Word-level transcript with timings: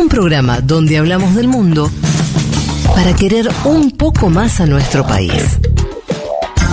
Un 0.00 0.08
programa 0.08 0.62
donde 0.62 0.96
hablamos 0.96 1.34
del 1.34 1.46
mundo 1.46 1.90
para 2.94 3.14
querer 3.14 3.50
un 3.66 3.90
poco 3.90 4.30
más 4.30 4.58
a 4.58 4.66
nuestro 4.66 5.06
país. 5.06 5.58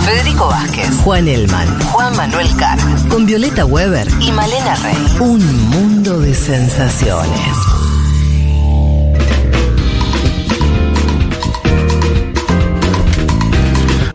Federico 0.02 0.46
Vázquez, 0.46 0.88
Juan 1.04 1.28
Elman, 1.28 1.80
Juan 1.92 2.16
Manuel 2.16 2.48
Carr, 2.56 2.78
con 3.10 3.26
Violeta 3.26 3.66
Weber 3.66 4.08
y 4.20 4.32
Malena 4.32 4.76
Rey. 4.76 4.96
Un 5.20 5.68
mundo 5.68 6.20
de 6.20 6.34
sensaciones. 6.34 7.56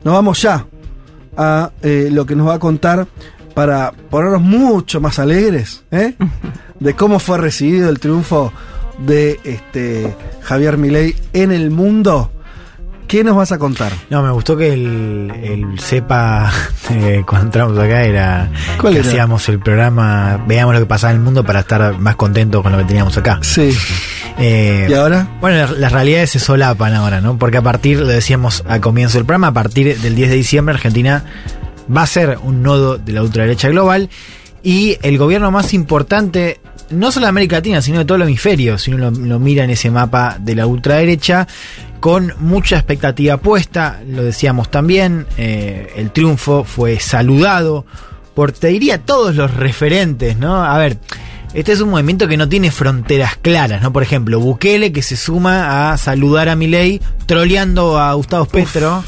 Nos 0.04 0.14
vamos 0.14 0.41
ya 0.41 0.66
a 1.38 1.71
eh, 1.84 2.09
lo 2.11 2.25
que 2.25 2.36
nos 2.36 2.48
va 2.48 2.55
a 2.55 2.59
contar 2.59 3.07
para 3.54 3.91
ponernos 3.91 4.41
mucho 4.41 5.00
más 5.00 5.20
alegres 5.20 5.84
¿eh? 5.91 6.16
de 6.80 6.95
cómo 6.95 7.20
fue 7.20 7.38
recibido 7.38 7.89
el 7.89 8.00
triunfo 8.00 8.52
de 8.99 9.39
este 9.43 10.15
Javier 10.41 10.77
Milei 10.77 11.15
en 11.34 11.51
el 11.51 11.71
mundo. 11.71 12.29
¿Qué 13.07 13.23
nos 13.23 13.35
vas 13.35 13.51
a 13.51 13.59
contar? 13.59 13.91
No, 14.09 14.23
me 14.23 14.31
gustó 14.31 14.57
que 14.57 14.73
el, 14.73 15.31
el 15.43 15.79
cepa 15.79 16.51
eh, 16.89 17.23
cuando 17.27 17.48
entramos 17.48 17.77
acá 17.77 18.03
era 18.03 18.49
¿Cuál 18.79 18.93
que 18.93 18.99
era? 18.99 19.07
hacíamos 19.07 19.48
el 19.49 19.59
programa, 19.59 20.43
veamos 20.48 20.73
lo 20.73 20.79
que 20.79 20.85
pasaba 20.87 21.11
en 21.11 21.17
el 21.17 21.23
mundo 21.23 21.43
para 21.43 21.59
estar 21.59 21.99
más 21.99 22.15
contentos 22.15 22.63
con 22.63 22.71
lo 22.71 22.79
que 22.79 22.85
teníamos 22.85 23.15
acá. 23.17 23.37
Sí. 23.41 23.71
Eh, 24.39 24.87
¿Y 24.89 24.93
ahora? 24.93 25.27
Bueno, 25.41 25.57
las, 25.57 25.71
las 25.77 25.91
realidades 25.91 26.31
se 26.31 26.39
solapan 26.39 26.95
ahora, 26.95 27.21
¿no? 27.21 27.37
Porque 27.37 27.57
a 27.57 27.62
partir, 27.62 27.99
lo 27.99 28.07
decíamos 28.07 28.63
al 28.67 28.81
comienzo 28.81 29.20
del 29.20 29.25
programa, 29.25 29.48
a 29.48 29.53
partir 29.53 29.95
del 29.99 30.15
10 30.15 30.29
de 30.29 30.35
diciembre 30.35 30.73
Argentina 30.73 31.23
va 31.95 32.01
a 32.03 32.07
ser 32.07 32.39
un 32.41 32.63
nodo 32.63 32.98
de 32.98 33.12
la 33.12 33.21
ultraderecha 33.21 33.70
global 33.70 34.09
y 34.63 34.98
el 35.03 35.17
gobierno 35.17 35.51
más 35.51 35.73
importante, 35.73 36.59
no 36.93 37.11
solo 37.11 37.25
de 37.25 37.29
América 37.29 37.57
Latina, 37.57 37.81
sino 37.81 37.99
de 37.99 38.05
todo 38.05 38.17
el 38.17 38.23
hemisferio, 38.23 38.77
si 38.77 38.91
uno 38.91 39.11
lo, 39.11 39.20
lo 39.20 39.39
mira 39.39 39.63
en 39.63 39.70
ese 39.70 39.91
mapa 39.91 40.38
de 40.39 40.55
la 40.55 40.67
ultraderecha, 40.67 41.47
con 41.99 42.34
mucha 42.40 42.76
expectativa 42.76 43.37
puesta, 43.37 44.01
lo 44.05 44.23
decíamos 44.23 44.70
también, 44.70 45.26
eh, 45.37 45.93
el 45.95 46.12
triunfo 46.12 46.65
fue 46.65 46.99
saludado 46.99 47.85
por, 48.34 48.51
te 48.51 48.68
diría, 48.68 48.98
todos 48.98 49.35
los 49.35 49.53
referentes, 49.53 50.37
¿no? 50.37 50.63
A 50.63 50.77
ver, 50.77 50.98
este 51.53 51.71
es 51.71 51.81
un 51.81 51.91
movimiento 51.91 52.27
que 52.27 52.35
no 52.35 52.49
tiene 52.49 52.71
fronteras 52.71 53.37
claras, 53.37 53.81
¿no? 53.81 53.93
Por 53.93 54.03
ejemplo, 54.03 54.40
Bukele 54.40 54.91
que 54.91 55.01
se 55.01 55.15
suma 55.15 55.93
a 55.93 55.98
saludar 55.98 56.49
a 56.49 56.55
Milei, 56.55 56.99
troleando 57.25 57.99
a 57.99 58.13
Gustavo 58.15 58.46
Petro, 58.46 59.03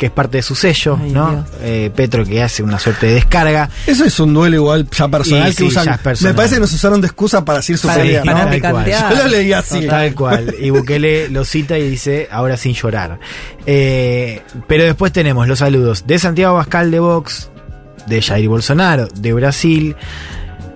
que 0.00 0.06
es 0.06 0.12
parte 0.12 0.38
de 0.38 0.42
su 0.42 0.54
sello, 0.54 0.98
Ay, 0.98 1.10
¿no? 1.12 1.44
Eh, 1.60 1.90
Petro 1.94 2.24
que 2.24 2.42
hace 2.42 2.62
una 2.62 2.78
suerte 2.78 3.06
de 3.08 3.14
descarga. 3.16 3.68
Eso 3.86 4.06
es 4.06 4.18
un 4.18 4.32
duelo 4.32 4.56
igual 4.56 4.88
ya 4.90 5.08
personal 5.08 5.48
Y 5.48 5.50
que 5.50 5.56
sí, 5.58 5.64
usan. 5.64 5.84
ya 5.84 5.98
personal. 5.98 6.32
Me 6.32 6.36
parece 6.38 6.54
que 6.54 6.60
nos 6.62 6.72
usaron 6.72 7.02
de 7.02 7.06
excusa 7.08 7.44
para 7.44 7.58
decir 7.58 7.76
su 7.76 7.86
Para- 7.86 8.00
pelea, 8.02 8.22
para 8.24 8.44
¿no? 8.46 8.50
picantear. 8.50 9.14
Yo 9.14 9.22
lo 9.24 9.28
leí 9.28 9.52
así. 9.52 9.86
Tal 9.86 10.14
cual. 10.14 10.54
Y 10.58 10.70
Bukele 10.70 11.28
lo 11.28 11.44
cita 11.44 11.76
y 11.76 11.90
dice, 11.90 12.28
ahora 12.32 12.56
sin 12.56 12.72
llorar. 12.72 13.20
Eh, 13.66 14.40
pero 14.66 14.84
después 14.84 15.12
tenemos 15.12 15.46
los 15.46 15.58
saludos 15.58 16.06
de 16.06 16.18
Santiago 16.18 16.54
Bascal 16.54 16.90
de 16.90 16.98
Vox, 16.98 17.50
de 18.06 18.22
Jair 18.22 18.48
Bolsonaro, 18.48 19.06
de 19.14 19.32
Brasil, 19.34 19.96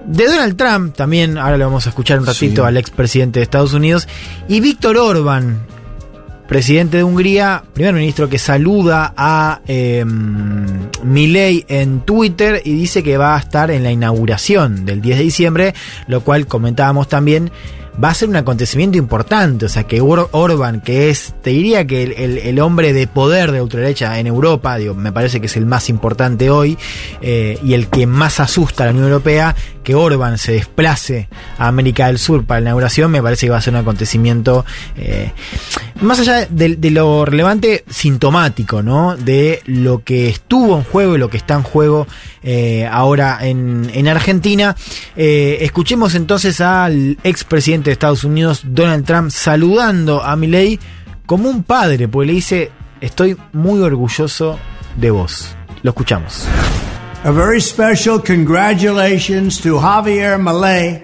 de 0.06 0.26
Donald 0.26 0.56
Trump, 0.58 0.94
también, 0.94 1.38
ahora 1.38 1.56
lo 1.56 1.64
vamos 1.64 1.86
a 1.86 1.88
escuchar 1.88 2.18
un 2.18 2.26
ratito 2.26 2.60
Sí. 2.62 2.68
al 2.68 2.76
expresidente 2.76 3.40
de 3.40 3.44
Estados 3.44 3.72
Unidos, 3.72 4.06
y 4.48 4.60
Víctor 4.60 4.98
Orban, 4.98 5.60
presidente 6.46 6.98
de 6.98 7.04
Hungría, 7.04 7.64
primer 7.72 7.94
ministro 7.94 8.28
que 8.28 8.38
saluda 8.38 9.14
a 9.16 9.60
eh, 9.66 10.04
Milei 11.02 11.64
en 11.68 12.00
Twitter 12.00 12.60
y 12.64 12.74
dice 12.74 13.02
que 13.02 13.16
va 13.16 13.36
a 13.36 13.38
estar 13.38 13.70
en 13.70 13.82
la 13.82 13.90
inauguración 13.90 14.84
del 14.84 15.00
10 15.00 15.18
de 15.18 15.24
diciembre, 15.24 15.74
lo 16.06 16.22
cual 16.22 16.46
comentábamos 16.46 17.08
también. 17.08 17.50
Va 18.02 18.08
a 18.10 18.14
ser 18.14 18.28
un 18.28 18.34
acontecimiento 18.36 18.98
importante, 18.98 19.66
o 19.66 19.68
sea 19.68 19.84
que 19.84 20.00
Or- 20.00 20.28
Orban, 20.32 20.80
que 20.80 21.10
es, 21.10 21.32
te 21.42 21.50
diría 21.50 21.86
que 21.86 22.02
el, 22.02 22.38
el- 22.38 22.58
hombre 22.60 22.92
de 22.92 23.06
poder 23.06 23.52
de 23.52 23.62
ultraderecha 23.62 24.18
en 24.18 24.26
Europa, 24.26 24.76
digo, 24.78 24.94
me 24.94 25.12
parece 25.12 25.40
que 25.40 25.46
es 25.46 25.56
el 25.56 25.64
más 25.64 25.88
importante 25.88 26.50
hoy 26.50 26.76
eh, 27.22 27.58
y 27.62 27.74
el 27.74 27.86
que 27.88 28.06
más 28.06 28.40
asusta 28.40 28.82
a 28.82 28.86
la 28.86 28.92
Unión 28.92 29.06
Europea, 29.06 29.54
que 29.84 29.94
Orban 29.94 30.38
se 30.38 30.52
desplace 30.52 31.28
a 31.58 31.68
América 31.68 32.06
del 32.06 32.18
Sur 32.18 32.44
para 32.44 32.60
la 32.60 32.64
inauguración, 32.70 33.10
me 33.12 33.22
parece 33.22 33.46
que 33.46 33.50
va 33.50 33.58
a 33.58 33.60
ser 33.60 33.74
un 33.74 33.80
acontecimiento 33.80 34.64
eh, 34.96 35.30
más 36.00 36.18
allá 36.20 36.46
de, 36.50 36.90
lo 36.90 37.24
relevante, 37.24 37.84
sintomático, 37.88 38.82
¿no? 38.82 39.14
De 39.16 39.60
lo 39.66 40.02
que 40.02 40.28
estuvo 40.28 40.76
en 40.76 40.84
juego 40.84 41.14
y 41.14 41.18
lo 41.18 41.28
que 41.30 41.36
está 41.36 41.54
en 41.54 41.62
juego 41.62 42.06
eh, 42.42 42.88
ahora 42.90 43.38
en, 43.42 43.90
en 43.94 44.08
Argentina. 44.08 44.74
Escuchemos 45.16 46.14
entonces 46.14 46.60
al 46.60 47.18
expresidente 47.22 47.83
de 47.84 47.92
Estados 47.92 48.24
Unidos, 48.24 48.62
Donald 48.64 49.04
Trump, 49.04 49.30
saludando 49.30 50.22
a 50.22 50.36
Milei 50.36 50.78
como 51.26 51.48
un 51.48 51.62
padre, 51.62 52.08
porque 52.08 52.26
le 52.26 52.32
dice, 52.34 52.72
estoy 53.00 53.36
muy 53.52 53.80
orgulloso 53.80 54.58
de 54.96 55.10
vos. 55.10 55.54
Lo 55.82 55.90
escuchamos. 55.90 56.46
A 57.24 57.30
very 57.30 57.60
special 57.60 58.18
congratulations 58.18 59.58
to 59.60 59.78
Javier 59.78 60.38
Milei 60.38 61.02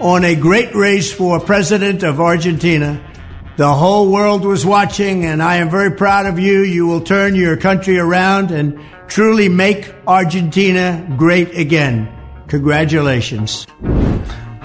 on 0.00 0.24
a 0.24 0.34
great 0.34 0.74
race 0.74 1.12
for 1.12 1.40
president 1.40 2.02
of 2.02 2.20
Argentina. 2.20 3.00
The 3.56 3.72
whole 3.72 4.12
world 4.12 4.44
was 4.44 4.66
watching, 4.66 5.24
and 5.24 5.42
I 5.42 5.56
am 5.56 5.70
very 5.70 5.90
proud 5.90 6.26
of 6.26 6.38
you. 6.38 6.60
You 6.60 6.86
will 6.86 7.00
turn 7.00 7.34
your 7.34 7.56
country 7.56 7.98
around 7.98 8.50
and 8.50 8.78
truly 9.08 9.48
make 9.48 9.94
Argentina 10.06 11.02
great 11.16 11.56
again. 11.56 12.08
Congratulations. 12.48 13.66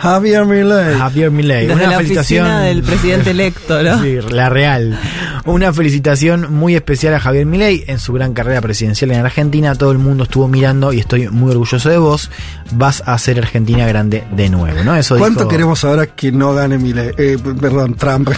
Javier 0.02 0.46
Milei. 0.46 0.98
Javier 0.98 1.30
Milei. 1.32 1.68
Desde 1.68 1.74
Una 1.84 1.92
la 1.92 1.98
felicitación 1.98 2.46
oficina 2.46 2.62
del 2.64 2.84
presidente 2.84 3.30
electo, 3.32 3.84
¿no? 3.84 4.02
Sí, 4.02 4.18
la 4.32 4.50
real. 4.50 5.00
Una 5.46 5.72
felicitación 5.74 6.52
muy 6.54 6.76
especial 6.76 7.14
a 7.14 7.20
Javier 7.20 7.46
Milei 7.46 7.84
en 7.88 8.00
su 8.00 8.14
gran 8.14 8.34
carrera 8.34 8.62
presidencial 8.62 9.12
en 9.12 9.20
Argentina. 9.24 9.76
Todo 9.76 9.92
el 9.92 10.00
mundo 10.00 10.24
estuvo 10.24 10.48
mirando 10.48 10.92
y 10.92 11.00
estoy 11.00 11.30
muy 11.30 11.52
orgulloso 11.52 11.90
de 11.90 11.98
vos. 11.98 12.32
Vas 12.72 13.04
a 13.06 13.14
hacer 13.14 13.38
Argentina 13.38 13.86
grande 13.88 14.24
de 14.32 14.50
nuevo, 14.50 14.84
¿no? 14.84 14.96
Eso 14.96 15.18
¿Cuánto 15.18 15.42
dijo 15.42 15.50
queremos 15.50 15.84
ahora 15.84 16.08
que 16.08 16.32
no 16.32 16.54
gane 16.54 16.78
Milei? 16.80 17.12
Eh, 17.18 17.38
perdón, 17.60 17.96
Trump. 17.96 18.30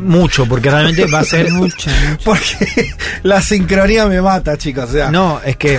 mucho, 0.00 0.46
porque 0.46 0.70
realmente 0.70 1.06
va 1.06 1.20
a 1.20 1.24
ser 1.24 1.50
Mucho, 1.52 1.88
mucho. 2.10 2.20
Porque 2.24 2.94
la 3.22 3.40
sincronía 3.40 4.06
me 4.06 4.20
mata, 4.20 4.56
chicos. 4.56 4.90
O 4.90 4.92
sea, 4.92 5.10
No, 5.10 5.40
es 5.44 5.56
que 5.56 5.78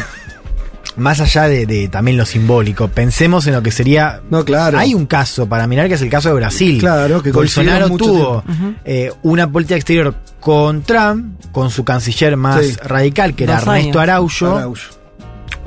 más 0.95 1.19
allá 1.19 1.47
de, 1.47 1.65
de 1.65 1.87
también 1.89 2.17
lo 2.17 2.25
simbólico, 2.25 2.87
pensemos 2.87 3.45
en 3.47 3.53
lo 3.53 3.61
que 3.61 3.71
sería. 3.71 4.21
No, 4.29 4.43
claro. 4.45 4.77
Hay 4.79 4.93
un 4.93 5.05
caso 5.05 5.47
para 5.47 5.67
mirar 5.67 5.87
que 5.87 5.95
es 5.95 6.01
el 6.01 6.09
caso 6.09 6.29
de 6.29 6.35
Brasil. 6.35 6.79
Claro, 6.79 7.21
que 7.21 7.31
Bolsonaro 7.31 7.89
tuvo 7.91 8.43
eh, 8.85 9.11
una 9.23 9.51
política 9.51 9.75
exterior 9.75 10.15
con 10.39 10.81
Trump, 10.83 11.41
con 11.51 11.69
su 11.69 11.83
canciller 11.83 12.37
más 12.37 12.65
Sí. 12.65 12.75
radical, 12.83 13.35
que 13.35 13.43
era 13.43 13.57
Ernesto. 13.59 13.99
Araújo. 13.99 14.73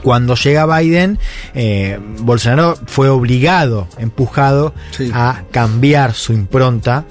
Cuando 0.02 0.34
llega 0.34 0.64
Biden, 0.78 1.18
eh, 1.54 1.98
Bolsonaro 2.20 2.78
fue 2.86 3.10
obligado, 3.10 3.86
empujado 3.98 4.74
Sí. 4.92 5.10
a 5.12 5.42
cambiar 5.50 6.14
su 6.14 6.32
impronta 6.32 7.04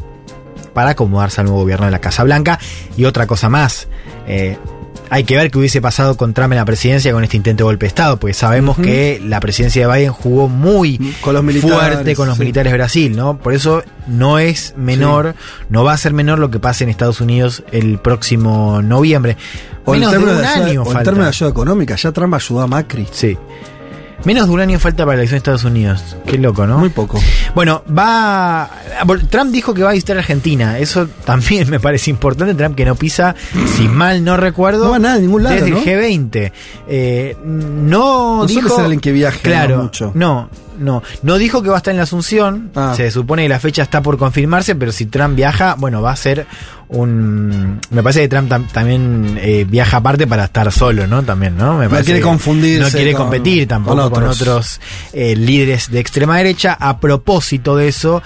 para 0.73 0.91
acomodarse 0.91 1.41
al 1.41 1.45
nuevo 1.47 1.61
gobierno 1.61 1.85
de 1.85 1.91
la 1.91 1.99
Casa 1.99 2.23
Blanca. 2.23 2.57
Y 2.97 3.05
otra 3.05 3.27
cosa 3.27 3.47
más, 3.47 3.87
eh, 4.27 4.57
hay 5.09 5.23
que 5.23 5.35
ver 5.35 5.49
qué 5.49 5.57
hubiese 5.57 5.81
pasado 5.81 6.17
con 6.17 6.33
Trump 6.33 6.51
en 6.53 6.57
la 6.57 6.65
presidencia 6.65 7.11
con 7.11 7.23
este 7.23 7.37
intento 7.37 7.63
de 7.63 7.65
golpe 7.65 7.85
de 7.85 7.87
Estado, 7.87 8.17
porque 8.17 8.33
sabemos 8.33 8.77
que 8.77 9.21
la 9.25 9.39
presidencia 9.39 9.87
de 9.87 9.93
Biden 9.93 10.11
jugó 10.11 10.47
muy 10.47 10.97
Con 11.21 11.33
los 11.33 11.43
fuerte 11.61 12.15
con 12.15 12.27
los 12.27 12.37
sí. 12.37 12.41
militares 12.43 12.71
de 12.71 12.77
Brasil, 12.77 13.15
¿no? 13.15 13.37
Por 13.37 13.53
eso 13.53 13.83
no 14.07 14.39
es 14.39 14.73
menor, 14.77 15.35
no 15.69 15.83
va 15.83 15.93
a 15.93 15.97
ser 15.97 16.13
menor 16.13 16.39
lo 16.39 16.51
que 16.51 16.59
pase 16.59 16.83
en 16.83 16.89
Estados 16.89 17.21
Unidos 17.21 17.63
el 17.71 17.97
próximo 17.99 18.81
noviembre. 18.81 19.37
O 19.85 19.95
en 19.95 20.01
Menos 20.01 20.13
de 20.13 20.17
términos 20.19 20.35
un 20.37 20.41
de 20.41 20.47
ayuda, 20.47 20.65
año 20.67 20.83
o 20.83 20.91
en 20.91 21.03
términos 21.03 21.25
de 21.25 21.29
ayuda 21.29 21.49
económica, 21.49 21.95
ya 21.95 22.11
Trump 22.11 22.33
ayudó 22.33 22.61
a 22.61 22.67
Macri. 22.67 23.07
Sí. 23.11 23.37
Menos 24.25 24.47
de 24.47 24.53
un 24.53 24.59
año 24.59 24.79
falta 24.79 25.05
para 25.05 25.15
la 25.15 25.21
elección 25.21 25.37
de 25.37 25.39
Estados 25.39 25.63
Unidos. 25.63 26.17
Qué 26.27 26.37
loco, 26.37 26.67
¿no? 26.67 26.77
Muy 26.77 26.89
poco. 26.89 27.19
Bueno, 27.55 27.83
va. 27.97 28.69
Trump 29.29 29.51
dijo 29.51 29.73
que 29.73 29.83
va 29.83 29.89
a 29.89 29.93
visitar 29.93 30.17
Argentina. 30.17 30.77
Eso 30.79 31.07
también 31.25 31.69
me 31.69 31.79
parece 31.79 32.09
importante. 32.09 32.53
Trump 32.53 32.75
que 32.75 32.85
no 32.85 32.95
pisa, 32.95 33.35
si 33.75 33.87
mal 33.87 34.23
no 34.23 34.37
recuerdo. 34.37 34.85
No 34.85 34.89
va 34.91 34.95
a 34.97 34.99
nada, 34.99 35.15
a 35.15 35.19
ningún 35.19 35.43
lado, 35.43 35.55
Desde 35.55 35.71
¿no? 35.71 35.77
el 35.79 35.83
G20. 35.83 36.51
Eh, 36.87 37.35
no, 37.43 38.37
No 38.37 38.45
dijo. 38.45 38.79
alguien 38.79 38.99
que 38.99 39.11
viaje, 39.11 39.39
Claro. 39.41 39.77
¿no? 39.77 39.83
mucho. 39.83 40.11
No, 40.13 40.49
no. 40.79 41.03
No 41.23 41.37
dijo 41.37 41.61
que 41.61 41.69
va 41.69 41.75
a 41.75 41.77
estar 41.79 41.91
en 41.91 41.97
la 41.97 42.03
Asunción. 42.03 42.71
Ah. 42.75 42.93
Se 42.95 43.11
supone 43.11 43.43
que 43.43 43.49
la 43.49 43.59
fecha 43.59 43.83
está 43.83 44.01
por 44.01 44.17
confirmarse, 44.17 44.75
pero 44.75 44.91
si 44.91 45.05
Trump 45.05 45.35
viaja, 45.35 45.75
bueno, 45.77 46.01
va 46.01 46.11
a 46.11 46.15
ser 46.15 46.47
un. 46.87 47.79
Me 47.91 48.01
parece 48.03 48.21
que 48.21 48.27
Trump 48.29 48.51
tam- 48.51 48.67
también 48.71 49.37
eh, 49.41 49.65
viaja 49.69 49.97
aparte 49.97 50.25
para 50.27 50.45
estar 50.45 50.71
solo, 50.71 51.07
¿no? 51.07 51.23
También, 51.23 51.55
¿no? 51.57 51.77
Me 51.77 51.87
No 51.87 51.99
quiere 52.03 52.21
confundirse 52.21 52.83
No 52.83 52.89
quiere 52.91 53.13
con- 53.13 53.23
competir 53.23 53.67
tampoco 53.67 53.95
con 54.03 54.09
con 54.11 54.23
otros. 54.23 54.41
otros 54.41 54.81
eh, 55.13 55.35
líderes 55.35 55.91
de 55.91 55.99
extrema 55.99 56.37
derecha. 56.37 56.75
A 56.79 56.99
propósito 56.99 57.75
de 57.77 57.87
eso, 57.89 58.21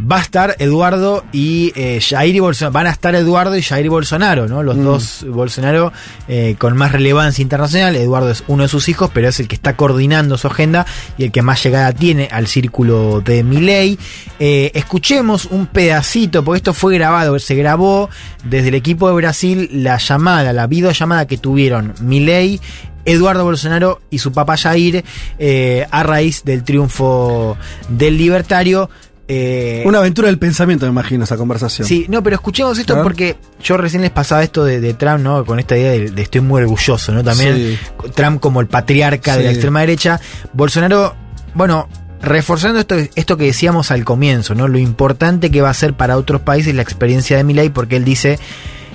va 0.00 0.18
a 0.18 0.20
estar 0.20 0.56
Eduardo 0.58 1.24
y 1.32 1.72
eh, 1.74 2.00
Jair 2.00 2.34
y 2.36 2.40
Bolsonaro. 2.40 2.72
Van 2.72 2.86
a 2.86 2.90
estar 2.90 3.14
Eduardo 3.14 3.56
y 3.56 3.62
Jair 3.62 3.88
Bolsonaro, 3.88 4.46
¿no? 4.48 4.62
Los 4.62 4.76
Mm. 4.76 4.84
dos 4.84 5.24
Bolsonaro 5.28 5.92
eh, 6.28 6.54
con 6.58 6.76
más 6.76 6.92
relevancia 6.92 7.42
internacional. 7.42 7.96
Eduardo 7.96 8.30
es 8.30 8.44
uno 8.46 8.64
de 8.64 8.68
sus 8.68 8.88
hijos, 8.88 9.10
pero 9.12 9.28
es 9.28 9.40
el 9.40 9.48
que 9.48 9.54
está 9.54 9.76
coordinando 9.76 10.36
su 10.38 10.46
agenda 10.48 10.86
y 11.16 11.24
el 11.24 11.32
que 11.32 11.42
más 11.42 11.62
llegada 11.62 11.92
tiene 11.92 12.28
al 12.30 12.46
círculo 12.46 13.20
de 13.20 13.42
Milei. 13.42 13.98
Eh, 14.38 14.70
escuchemos 14.74 15.46
un 15.46 15.66
pedacito, 15.66 16.44
porque 16.44 16.58
esto 16.58 16.74
fue 16.74 16.94
grabado, 16.94 17.38
se 17.38 17.54
grabó 17.54 18.10
desde 18.44 18.68
el 18.68 18.74
equipo 18.74 19.08
de 19.08 19.14
Brasil 19.14 19.68
la 19.72 19.96
llamada, 19.98 20.52
la 20.52 20.66
videollamada 20.66 21.26
que 21.26 21.38
tuvieron 21.38 21.94
Milei. 22.00 22.60
Eduardo 23.08 23.44
Bolsonaro 23.44 24.00
y 24.10 24.18
su 24.18 24.32
papá 24.32 24.56
Jair 24.56 25.04
eh, 25.38 25.86
a 25.92 26.02
raíz 26.02 26.42
del 26.42 26.64
triunfo 26.64 27.56
del 27.88 28.18
libertario. 28.18 28.90
Eh, 29.28 29.82
Una 29.84 29.98
aventura 29.98 30.28
del 30.28 30.38
pensamiento, 30.38 30.86
me 30.86 30.90
imagino, 30.92 31.24
esa 31.24 31.36
conversación. 31.36 31.86
Sí, 31.88 32.06
no, 32.08 32.22
pero 32.22 32.36
escuchemos 32.36 32.78
esto 32.78 33.02
porque 33.02 33.36
yo 33.62 33.76
recién 33.76 34.02
les 34.02 34.12
pasaba 34.12 34.42
esto 34.44 34.64
de, 34.64 34.80
de 34.80 34.94
Trump, 34.94 35.20
¿no? 35.20 35.44
Con 35.44 35.58
esta 35.58 35.76
idea 35.76 35.90
de, 35.92 36.10
de 36.10 36.22
estoy 36.22 36.42
muy 36.42 36.62
orgulloso, 36.62 37.12
¿no? 37.12 37.24
También 37.24 37.54
Sí. 37.56 37.78
Trump 38.14 38.40
como 38.40 38.60
el 38.60 38.68
patriarca 38.68 39.36
de 39.36 39.44
la 39.44 39.50
extrema 39.50 39.80
derecha. 39.80 40.20
Bolsonaro, 40.52 41.14
bueno, 41.54 41.88
reforzando 42.22 42.78
esto, 42.78 42.94
esto 43.16 43.36
que 43.36 43.44
decíamos 43.46 43.90
al 43.90 44.04
comienzo, 44.04 44.54
¿no? 44.54 44.68
Lo 44.68 44.78
importante 44.78 45.50
que 45.50 45.60
va 45.60 45.70
a 45.70 45.74
ser 45.74 45.94
para 45.94 46.16
otros 46.16 46.40
países 46.42 46.72
la 46.74 46.82
experiencia 46.82 47.36
de 47.36 47.42
Milei, 47.44 47.68
porque 47.70 47.96
él 47.96 48.04
dice. 48.04 48.38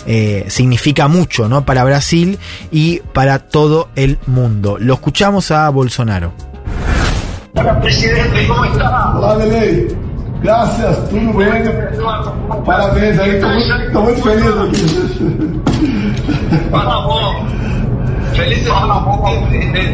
eh, 0.07 0.45
significa 0.47 1.07
mucho, 1.09 1.47
¿no? 1.49 1.63
Para 1.65 1.83
Brasil 1.83 2.39
y 2.71 3.01
para 3.13 3.37
todo 3.39 3.89
el 3.95 4.17
mundo. 4.27 4.77
Lo 4.79 4.93
escuchamos 4.95 5.51
a 5.51 5.69
Bolsonaro. 5.69 6.33
Hola, 7.53 7.81
presidente, 7.81 8.47
¿cómo 8.47 8.63
está? 8.65 9.35
Lelei. 9.37 9.87
Graças, 10.41 11.09
tudo 11.09 11.37
bem? 11.37 11.63
Parabéns 12.65 13.19
aí, 13.19 13.39
tô 13.39 13.47
muito, 13.47 13.91
tô 13.91 14.01
muito 14.01 14.21
feliz 14.23 14.47
aqui. 14.47 15.61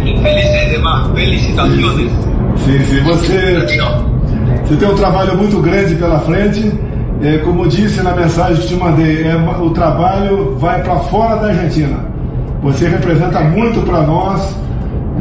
Y 0.05 0.17
felices 0.21 0.71
demás. 0.71 1.07
Felicitaciones. 1.13 2.11
Sim, 2.57 2.79
sim, 2.85 3.01
você, 3.03 3.65
você 4.63 4.75
tem 4.77 4.89
um 4.89 4.95
trabalho 4.95 5.37
muito 5.37 5.59
grande 5.61 5.95
pela 5.95 6.19
frente. 6.19 6.71
É, 7.21 7.39
como 7.39 7.63
eu 7.63 7.67
disse 7.67 8.01
na 8.01 8.11
mensagem 8.13 8.61
que 8.61 8.67
te 8.67 8.75
mandei, 8.75 9.27
é, 9.27 9.35
o 9.35 9.71
trabalho 9.71 10.55
vai 10.57 10.81
para 10.81 10.95
fora 10.99 11.35
da 11.37 11.47
Argentina. 11.47 11.97
Você 12.61 12.87
representa 12.87 13.41
muito 13.41 13.81
para 13.81 14.01
nós, 14.03 14.55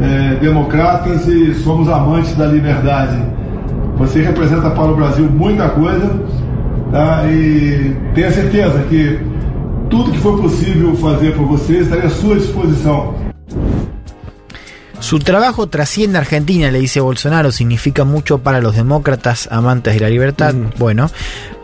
é, 0.01 0.35
democratas, 0.35 1.27
e 1.27 1.53
somos 1.55 1.89
amantes 1.89 2.35
da 2.35 2.45
liberdade. 2.45 3.17
Você 3.97 4.21
representa 4.21 4.69
para 4.69 4.91
o 4.91 4.95
Brasil 4.95 5.25
muita 5.25 5.69
coisa 5.69 6.09
tá? 6.91 7.25
e 7.29 7.95
tenha 8.13 8.31
certeza 8.31 8.79
que 8.89 9.19
tudo 9.89 10.11
que 10.11 10.19
for 10.19 10.39
possível 10.39 10.95
fazer 10.95 11.35
por 11.35 11.45
você 11.47 11.79
estarei 11.79 12.05
à 12.05 12.09
sua 12.09 12.35
disposição. 12.35 13.26
Su 15.07 15.19
trabajo 15.19 15.67
trasciende 15.67 16.17
a 16.17 16.21
Argentina, 16.21 16.69
le 16.69 16.79
dice 16.79 16.99
Bolsonaro, 16.99 17.51
significa 17.53 18.03
mucho 18.03 18.39
para 18.39 18.59
los 18.59 18.75
demócratas 18.75 19.47
amantes 19.49 19.93
de 19.93 20.01
la 20.01 20.09
libertad. 20.09 20.53
Bueno, 20.77 21.09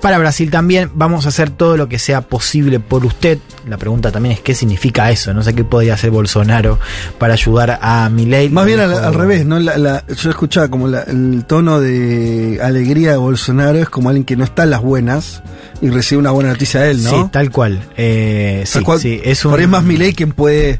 para 0.01 0.17
Brasil 0.17 0.49
también 0.49 0.89
vamos 0.95 1.25
a 1.25 1.29
hacer 1.29 1.49
todo 1.49 1.75
lo 1.75 1.89
que 1.89 1.99
sea 1.99 2.21
posible 2.21 2.79
por 2.79 3.05
usted. 3.05 3.39
La 3.67 3.75
pregunta 3.77 4.11
también 4.11 4.35
es 4.35 4.39
qué 4.41 4.55
significa 4.55 5.11
eso. 5.11 5.33
No 5.33 5.43
sé 5.43 5.53
qué 5.53 5.65
podría 5.65 5.95
hacer 5.95 6.09
Bolsonaro 6.11 6.79
para 7.17 7.33
ayudar 7.33 7.79
a 7.81 8.09
Milei. 8.09 8.49
Más 8.49 8.65
bien 8.65 8.79
al, 8.79 9.13
revés, 9.13 9.45
¿no? 9.45 9.59
La- 9.59 9.77
la- 9.77 10.05
yo 10.07 10.29
escuchaba 10.29 10.69
como 10.69 10.87
la- 10.87 11.03
el 11.03 11.43
tono 11.45 11.81
de 11.81 12.59
alegría 12.63 13.11
de 13.11 13.17
Bolsonaro 13.17 13.77
es 13.79 13.89
como 13.89 14.07
alguien 14.07 14.23
que 14.23 14.37
no 14.37 14.45
está 14.45 14.63
en 14.63 14.69
las 14.69 14.81
buenas 14.81 15.43
y 15.81 15.89
recibe 15.89 16.19
una 16.19 16.31
buena 16.31 16.51
noticia 16.51 16.79
de 16.81 16.91
él, 16.91 17.03
¿no? 17.03 17.09
Sí, 17.09 17.29
tal 17.31 17.49
cual. 17.51 17.81
Eh, 17.97 18.63
sí, 18.65 18.73
Tal 18.75 18.83
cual. 18.83 18.99
sí, 19.01 19.19
es 19.21 19.43
un... 19.43 19.51
Por 19.51 19.59
ahí 19.59 19.67
más 19.67 19.83
Milei 19.83 20.13
quien 20.13 20.31
puede 20.31 20.79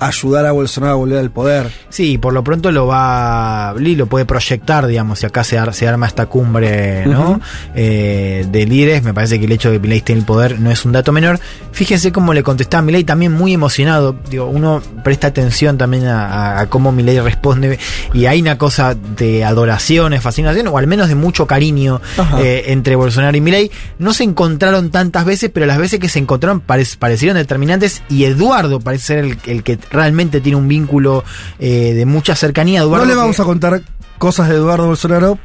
ayudar 0.00 0.46
a 0.46 0.52
Bolsonaro 0.52 0.92
a 0.92 0.96
volver 0.96 1.18
al 1.18 1.30
poder. 1.30 1.70
Sí, 1.88 2.18
por 2.18 2.32
lo 2.32 2.44
pronto 2.44 2.70
lo 2.72 2.86
va, 2.86 3.74
lo 3.78 4.06
puede 4.06 4.24
proyectar, 4.24 4.86
digamos, 4.86 5.18
si 5.20 5.26
acá 5.26 5.44
se, 5.44 5.58
ar- 5.58 5.74
se 5.74 5.88
arma 5.88 6.06
esta 6.06 6.26
cumbre, 6.26 7.06
¿no? 7.06 7.40
Eh, 7.74 8.46
de 8.50 8.66
líderes, 8.66 9.02
me 9.02 9.14
parece 9.14 9.38
que 9.38 9.46
el 9.46 9.52
hecho 9.52 9.70
de 9.70 9.76
que 9.76 9.80
Milei 9.82 9.98
esté 9.98 10.12
en 10.12 10.18
el 10.20 10.24
poder 10.24 10.60
no 10.60 10.70
es 10.70 10.84
un 10.84 10.92
dato 10.92 11.12
menor. 11.12 11.40
Fíjense 11.72 12.12
cómo 12.12 12.34
le 12.34 12.42
contestaba 12.42 12.82
Milei, 12.82 13.04
también 13.04 13.32
muy 13.32 13.52
emocionado, 13.54 14.16
digo, 14.30 14.46
uno 14.46 14.82
presta 15.04 15.28
atención 15.28 15.78
también 15.78 16.06
a, 16.06 16.66
cómo 16.68 16.92
Milei 16.92 17.20
responde, 17.20 17.78
y 18.12 18.26
hay 18.26 18.40
una 18.40 18.58
cosa 18.58 18.94
de 18.94 19.44
adoración, 19.44 20.12
fascinación, 20.20 20.66
o 20.68 20.78
al 20.78 20.86
menos 20.86 21.08
de 21.08 21.14
mucho 21.14 21.46
cariño 21.46 22.00
eh, 22.38 22.64
entre 22.68 22.96
Bolsonaro 22.96 23.36
y 23.36 23.40
Milei. 23.40 23.70
No 23.98 24.12
se 24.12 24.24
encontraron 24.24 24.90
tantas 24.90 25.24
veces, 25.24 25.50
pero 25.52 25.66
las 25.66 25.78
veces 25.78 26.00
que 26.00 26.08
se 26.08 26.18
encontraron 26.18 26.62
parec- 26.66 26.96
parecieron 26.98 27.36
determinantes, 27.36 28.02
y 28.08 28.24
Eduardo 28.24 28.80
parece 28.80 29.04
ser 29.04 29.18
el, 29.18 29.38
el 29.46 29.62
que 29.62 29.78
realmente 29.90 30.40
tiene 30.40 30.56
un 30.56 30.68
vínculo 30.68 31.24
eh, 31.58 31.94
de 31.94 32.06
mucha 32.06 32.34
cercanía. 32.36 32.80
Eduardo, 32.80 33.04
no 33.04 33.08
le 33.08 33.14
que- 33.14 33.20
vamos 33.20 33.40
a 33.40 33.44
contar 33.44 33.82
cosas 34.18 34.48
de 34.48 34.54
Eduardo 34.56 34.86
Bolsonaro 34.86 35.38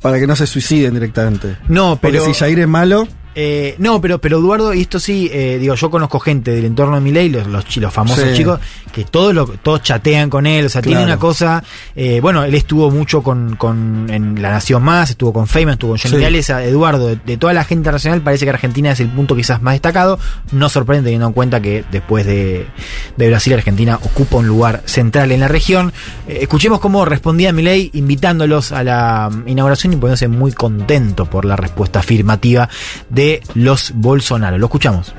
para 0.00 0.18
que 0.18 0.26
no 0.26 0.34
se 0.36 0.46
suiciden 0.46 0.94
directamente. 0.94 1.56
No, 1.68 1.96
Porque 2.00 2.18
pero. 2.18 2.24
si 2.32 2.34
Jair 2.34 2.58
es 2.60 2.68
malo, 2.68 3.06
Eh, 3.34 3.76
no, 3.78 4.00
pero, 4.00 4.20
pero 4.20 4.38
Eduardo, 4.38 4.74
y 4.74 4.82
esto 4.82 5.00
sí, 5.00 5.30
eh, 5.32 5.58
digo, 5.58 5.74
yo 5.74 5.90
conozco 5.90 6.18
gente 6.20 6.50
del 6.50 6.66
entorno 6.66 6.96
de 6.96 7.00
Milei, 7.00 7.28
los, 7.30 7.46
los, 7.46 7.76
los 7.76 7.92
famosos 7.92 8.24
Sí. 8.30 8.34
chicos, 8.36 8.60
que 8.92 9.04
todos 9.04 9.34
lo, 9.34 9.46
todos 9.46 9.82
chatean 9.82 10.28
con 10.28 10.46
él, 10.46 10.66
o 10.66 10.68
sea, 10.68 10.82
tiene 10.82 11.02
una 11.02 11.18
cosa, 11.18 11.64
eh, 11.96 12.20
bueno, 12.20 12.44
él 12.44 12.54
estuvo 12.54 12.90
mucho 12.90 13.22
con, 13.22 13.56
con 13.56 14.06
en 14.10 14.40
La 14.42 14.50
Nación 14.50 14.82
Más, 14.82 15.10
estuvo 15.10 15.32
con 15.32 15.46
Feynman, 15.46 15.74
estuvo 15.74 15.92
con 15.92 15.98
Johnny 15.98 16.42
Sí. 16.42 16.52
Eduardo, 16.52 17.06
de, 17.08 17.16
de 17.16 17.36
toda 17.38 17.52
la 17.54 17.64
gente 17.64 17.80
internacional, 17.80 18.20
parece 18.20 18.44
que 18.44 18.50
Argentina 18.50 18.92
es 18.92 19.00
el 19.00 19.08
punto 19.08 19.34
quizás 19.34 19.62
más 19.62 19.74
destacado, 19.74 20.18
no 20.50 20.68
sorprende 20.68 21.04
teniendo 21.04 21.26
en 21.28 21.32
cuenta 21.32 21.60
que 21.62 21.84
después 21.90 22.26
de, 22.26 22.66
de 23.16 23.28
Brasil, 23.28 23.54
Argentina 23.54 23.98
ocupa 24.02 24.36
un 24.36 24.46
lugar 24.46 24.82
central 24.84 25.32
en 25.32 25.40
la 25.40 25.48
región. 25.48 25.92
Eh, 26.28 26.40
escuchemos 26.42 26.80
cómo 26.80 27.04
respondía 27.04 27.52
Milei 27.52 27.90
invitándolos 27.94 28.72
a 28.72 28.84
la 28.84 29.30
mm, 29.32 29.48
inauguración 29.48 29.92
y 29.94 29.96
poniéndose 29.96 30.28
muy 30.28 30.52
contento 30.52 31.26
por 31.26 31.44
la 31.46 31.56
respuesta 31.56 32.00
afirmativa 32.00 32.68
de 33.08 33.21
los 33.54 33.92
Bolsonaro. 33.94 34.58
Lo 34.58 34.66
escuchamos. 34.66 35.14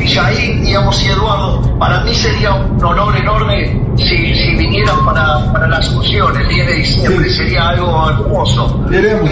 Y 0.00 0.08
Jair, 0.08 0.60
digamos, 0.60 1.02
y 1.02 1.08
Eduardo, 1.08 1.78
para 1.78 2.00
mí 2.04 2.14
sería 2.14 2.54
un 2.54 2.84
honor 2.84 3.16
enorme 3.16 3.80
si, 3.96 4.34
si 4.34 4.54
vinieran 4.54 5.04
para, 5.04 5.52
para 5.52 5.66
la 5.68 5.78
Asunción 5.78 6.36
el 6.40 6.48
10 6.48 6.66
de 6.66 6.74
diciembre. 6.74 7.30
Sí. 7.30 7.36
Sería 7.36 7.68
algo 7.70 8.10
hermoso. 8.10 8.86
Iremos. 8.90 9.30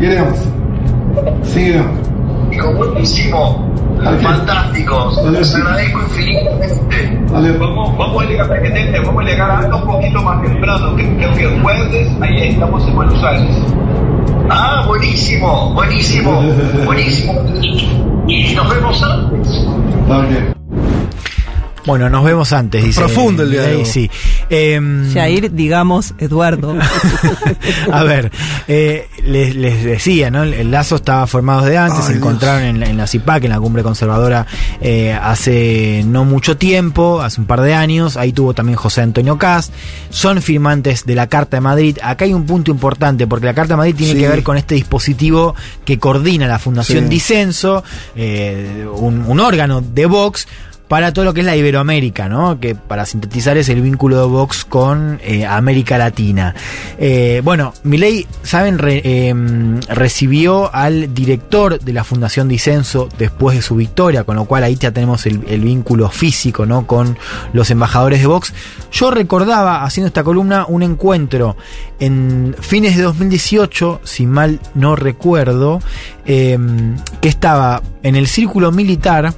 Iremos. 0.00 0.36
Iremos. 1.54 1.98
Digo, 2.50 2.72
buenísimo. 2.74 3.65
Ok. 3.98 4.20
Fantástico. 4.22 5.10
Vale. 5.16 5.38
Les 5.38 5.54
agradezco 5.54 6.00
infinitamente. 6.00 7.20
Vamos, 7.58 7.96
vamos 7.98 8.22
a 8.22 8.26
llegar, 8.26 8.48
presidente, 8.48 9.00
vamos 9.00 9.24
a 9.24 9.26
llegar 9.26 9.50
hasta 9.50 9.74
un 9.76 9.82
poquito 9.84 10.22
más 10.22 10.42
temprano, 10.42 10.96
que- 10.96 11.16
creo 11.16 11.32
que 11.34 11.42
el 11.44 11.60
jueves, 11.62 12.08
ahí 12.20 12.48
estamos 12.48 12.86
en 12.86 12.94
Buenos 12.94 13.22
Aires. 13.24 13.56
Ah, 14.48 14.84
buenísimo, 14.86 15.72
buenísimo, 15.74 16.42
buenísimo. 16.84 17.34
Y 18.28 18.54
nos 18.54 18.68
vemos 18.74 19.02
antes. 19.02 19.66
Bueno, 21.86 22.10
nos 22.10 22.24
vemos 22.24 22.52
antes, 22.52 22.82
dice. 22.84 22.98
Profundo 23.00 23.44
el 23.44 23.52
diálogo. 23.52 23.84
Sí. 23.84 24.10
Em, 24.50 25.12
Jair, 25.14 25.52
digamos, 25.52 26.14
Eduardo. 26.18 26.74
A 27.92 28.02
ver, 28.02 28.32
eh, 28.66 29.08
les, 29.24 29.54
les 29.54 29.84
decía, 29.84 30.30
¿no? 30.30 30.42
El, 30.42 30.70
lazo 30.70 30.96
estaba 30.96 31.26
formado 31.28 31.64
de 31.64 31.78
antes, 31.78 32.00
Ay, 32.00 32.06
se 32.08 32.12
encontraron 32.18 32.64
en 32.64 32.80
la, 32.80 32.86
en 32.90 32.96
la 32.96 33.06
CIPAC, 33.06 33.44
en 33.44 33.50
la 33.50 33.60
cumbre 33.60 33.84
conservadora, 33.84 34.46
eh, 34.80 35.12
hace 35.12 36.02
no 36.06 36.24
mucho 36.24 36.56
tiempo, 36.56 37.22
hace 37.22 37.40
un 37.40 37.46
par 37.46 37.60
de 37.60 37.74
años. 37.74 38.16
Ahí 38.16 38.32
tuvo 38.32 38.52
también 38.52 38.76
José 38.76 39.02
Antonio 39.02 39.38
Cast. 39.38 39.72
Son 40.10 40.42
firmantes 40.42 41.06
de 41.06 41.14
la 41.14 41.28
Carta 41.28 41.58
de 41.58 41.60
Madrid. 41.60 41.98
Acá 42.02 42.24
hay 42.24 42.34
un 42.34 42.46
punto 42.46 42.72
importante, 42.72 43.26
porque 43.28 43.46
la 43.46 43.54
Carta 43.54 43.74
de 43.74 43.78
Madrid 43.78 43.94
tiene 43.96 44.14
Sí. 44.14 44.18
que 44.18 44.28
ver 44.28 44.42
con 44.42 44.56
este 44.56 44.74
dispositivo 44.74 45.54
que 45.84 45.98
coordina 45.98 46.48
la 46.48 46.58
Fundación 46.58 47.04
Sí. 47.04 47.10
Disenso, 47.10 47.84
eh, 48.16 48.86
un, 48.96 49.22
un 49.26 49.38
órgano 49.40 49.80
de 49.82 50.06
Vox 50.06 50.48
para 50.88 51.12
todo 51.12 51.24
lo 51.24 51.34
que 51.34 51.40
es 51.40 51.46
la 51.46 51.56
Iberoamérica, 51.56 52.28
¿no? 52.28 52.60
Que 52.60 52.74
para 52.74 53.06
sintetizar 53.06 53.56
es 53.56 53.68
el 53.68 53.82
vínculo 53.82 54.20
de 54.20 54.26
Vox 54.26 54.64
con 54.64 55.20
eh, 55.22 55.44
América 55.44 55.98
Latina. 55.98 56.54
Eh, 56.98 57.40
bueno, 57.44 57.74
Milei, 57.82 58.26
saben, 58.42 58.78
eh, 58.82 59.34
recibió 59.88 60.72
al 60.74 61.12
director 61.12 61.80
de 61.80 61.92
la 61.92 62.04
Fundación 62.04 62.48
Disenso 62.48 63.08
después 63.18 63.56
de 63.56 63.62
su 63.62 63.74
victoria, 63.74 64.24
con 64.24 64.36
lo 64.36 64.44
cual 64.44 64.64
ahí 64.64 64.76
ya 64.76 64.92
tenemos 64.92 65.26
el, 65.26 65.42
el 65.48 65.62
vínculo 65.62 66.08
físico, 66.08 66.66
¿no? 66.66 66.86
Con 66.86 67.18
los 67.52 67.70
embajadores 67.70 68.20
de 68.20 68.26
Vox. 68.26 68.54
Yo 68.92 69.10
recordaba, 69.10 69.84
haciendo 69.84 70.06
esta 70.06 70.22
columna, 70.22 70.66
un 70.68 70.82
encuentro 70.82 71.56
en 71.98 72.54
fines 72.60 72.96
de 72.96 73.02
2018, 73.02 74.00
si 74.04 74.26
mal 74.26 74.60
no 74.74 74.96
recuerdo, 74.96 75.80
eh, 76.26 76.58
que 77.20 77.28
estaba 77.28 77.82
en 78.02 78.16
el 78.16 78.26
círculo 78.26 78.72
militar 78.72 79.34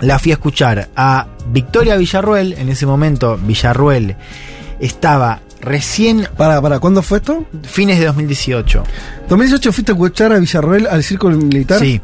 la 0.00 0.18
fui 0.18 0.32
a 0.32 0.34
escuchar 0.34 0.88
a 0.96 1.26
Victoria 1.48 1.96
Villarruel. 1.96 2.54
En 2.54 2.68
ese 2.68 2.86
momento, 2.86 3.38
Villarruel 3.42 4.16
estaba 4.80 5.40
recién 5.60 6.26
Para, 6.36 6.60
para, 6.60 6.80
¿cuándo 6.80 7.02
fue 7.02 7.18
esto? 7.18 7.44
fines 7.62 8.00
de 8.00 8.06
2018. 8.06 8.82
2018 9.28 9.72
fuiste 9.72 9.92
a 9.92 9.94
escuchar 9.94 10.32
a 10.32 10.38
Villarroel 10.38 10.86
al 10.88 11.02
círculo 11.04 11.36
militar. 11.36 11.78
Sí. 11.78 12.00